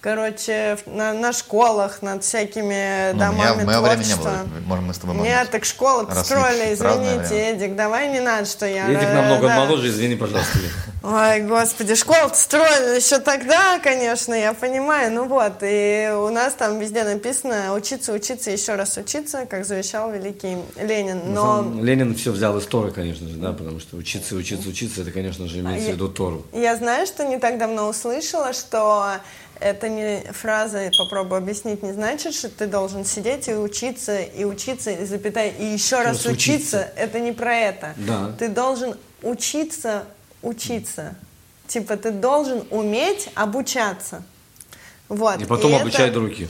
[0.00, 4.30] Короче, в- на, на школах, над всякими Ну, домами меня в мое время не творчества.
[4.30, 4.60] было.
[4.66, 7.50] Может, мы с тобой можем- Нет, так школы строили, в извините, время.
[7.50, 8.88] Эдик, давай не надо, что я...
[8.88, 9.56] Эдик намного да.
[9.56, 10.56] моложе, извини, пожалуйста.
[11.02, 15.10] Ой, господи, школу строили еще тогда, конечно, я понимаю.
[15.12, 20.12] Ну вот, и у нас там везде написано учиться, учиться, еще раз учиться, как завещал
[20.12, 21.32] великий Ленин.
[21.34, 25.02] Но Сам Ленин все взял из Торы, конечно же, да, потому что учиться, учиться, учиться,
[25.02, 26.46] это, конечно же, имеется в я- виду Тору.
[26.52, 29.14] я знаю, что не так давно услышала, что
[29.60, 34.90] это не фраза «попробуй объяснить» не значит, что ты должен сидеть и учиться, и учиться,
[34.90, 36.32] и запятая, и еще раз раз учиться.
[36.32, 36.92] учиться.
[36.96, 37.94] Это не про это.
[37.96, 38.32] Да.
[38.38, 40.04] Ты должен учиться,
[40.42, 41.14] учиться.
[41.66, 44.22] Типа ты должен уметь обучаться.
[45.08, 45.40] Вот.
[45.40, 46.48] И потом это- обучать других.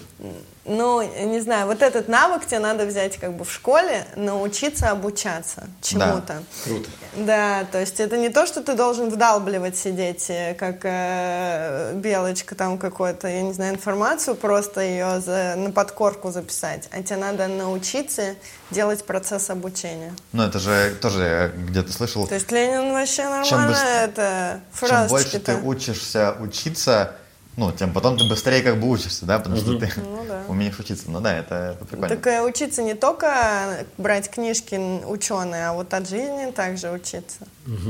[0.71, 5.67] Ну, не знаю, вот этот навык тебе надо взять как бы в школе, научиться обучаться
[5.81, 6.43] чему-то.
[6.65, 6.91] Круто.
[7.17, 12.55] Да, то есть это не то, что ты должен вдалбливать сидеть, э, как э, белочка
[12.55, 17.49] там какую-то, я не знаю, информацию, просто ее за- на подкорку записать, а тебе надо
[17.49, 18.35] научиться
[18.71, 20.13] делать процесс обучения.
[20.33, 22.27] Ну, это же тоже я где-то слышал.
[22.27, 23.31] То есть Ленин вообще Чем
[23.63, 27.13] нормально быс- это Чем больше ты учишься учиться,
[27.59, 30.43] ну, тем потом ты быстрее как бы учишься, да, потому что ты Ну да.
[30.49, 31.11] умеешь учиться.
[31.11, 32.09] Ну да, это, это прикольно.
[32.09, 37.41] Так э, учиться не только брать книжки ученые, а вот от жизни также учиться.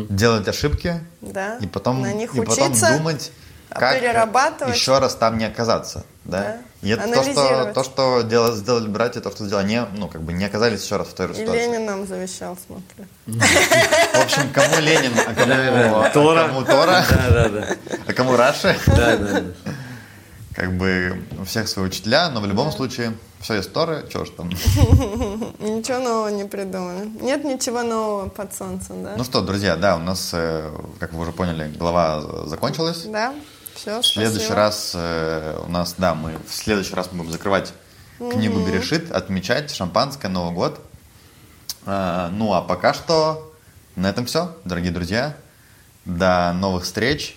[0.09, 1.59] Делать ошибки Да?
[1.61, 3.31] и потом, на них и потом думать,
[3.69, 4.75] а как перерабатывать.
[4.75, 6.07] еще раз там не оказаться.
[6.29, 6.43] Да?
[6.43, 6.57] Да.
[6.83, 10.22] И это то, что, то, что дело- сделали братья, то, что сделали, они, ну, как
[10.22, 11.62] бы не оказались еще раз в той же И ситуации.
[11.62, 13.05] Ленин нам завещал, смотри.
[13.26, 16.47] В общем, кому Ленин, а кому, а Тора.
[16.49, 17.05] кому Тора,
[18.07, 18.76] а кому Раша.
[18.87, 19.43] Да, да, да.
[20.55, 24.31] Как бы у всех свои учителя, но в любом случае все из Торы, чего ж
[24.37, 24.49] там.
[25.61, 27.09] Ничего нового не придумали.
[27.22, 29.14] Нет ничего нового под солнцем, да?
[29.16, 33.05] Ну что, друзья, да, у нас, э, как вы уже поняли, глава закончилась.
[33.05, 33.35] Да?
[33.79, 37.72] Все, В следующий раз э, у нас, да, мы в следующий раз мы будем закрывать
[38.18, 40.81] книгу Берешит, отмечать шампанское, Новый год.
[41.87, 43.55] А, ну а пока что
[43.95, 45.37] на этом все, дорогие друзья.
[46.05, 47.37] До новых встреч.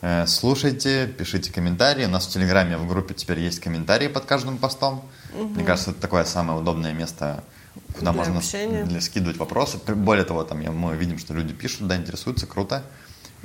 [0.00, 2.04] Э, Слушайте, пишите комментарии.
[2.04, 5.04] У нас в Телеграме в группе теперь есть комментарии под каждым постом.
[5.34, 7.42] Мне кажется, это такое самое удобное место,
[7.98, 9.00] куда Для можно общения.
[9.00, 9.78] скидывать вопросы.
[9.78, 12.84] Более того, там мы видим, что люди пишут, да, интересуются, круто.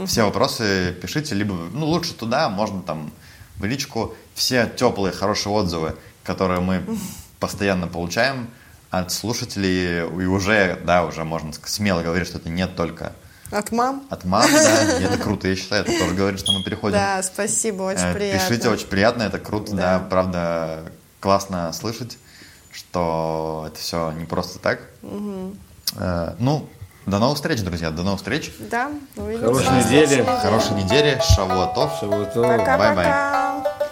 [0.06, 3.12] Все вопросы пишите, либо, ну, лучше туда, можно там
[3.58, 4.14] в личку.
[4.34, 6.84] Все теплые, хорошие отзывы, которые мы
[7.39, 8.50] постоянно получаем
[8.89, 13.14] от слушателей, и уже, да, уже можно смело говорить, что это не только
[13.52, 14.04] От мам?
[14.10, 16.98] от мам, да, и это круто, я считаю, это тоже говорит, что мы переходим.
[16.98, 18.48] Да, спасибо, очень Э, приятно.
[18.50, 20.00] Пишите, очень приятно, это круто, да.
[20.00, 20.06] Да.
[20.10, 20.80] правда,
[21.20, 22.18] классно слышать,
[22.72, 24.80] что это все не просто так.
[25.98, 26.70] Э, Ну,
[27.06, 28.51] до новых встреч, друзья, до новых встреч.
[28.60, 29.45] Да, увидимся.
[29.45, 30.26] Хорошей недели.
[30.41, 31.99] Хорошей недели, שבוע טוב.
[31.99, 32.36] שבוע טוב.
[32.36, 32.68] Bye-bye.
[32.68, 33.85] Пока-пока.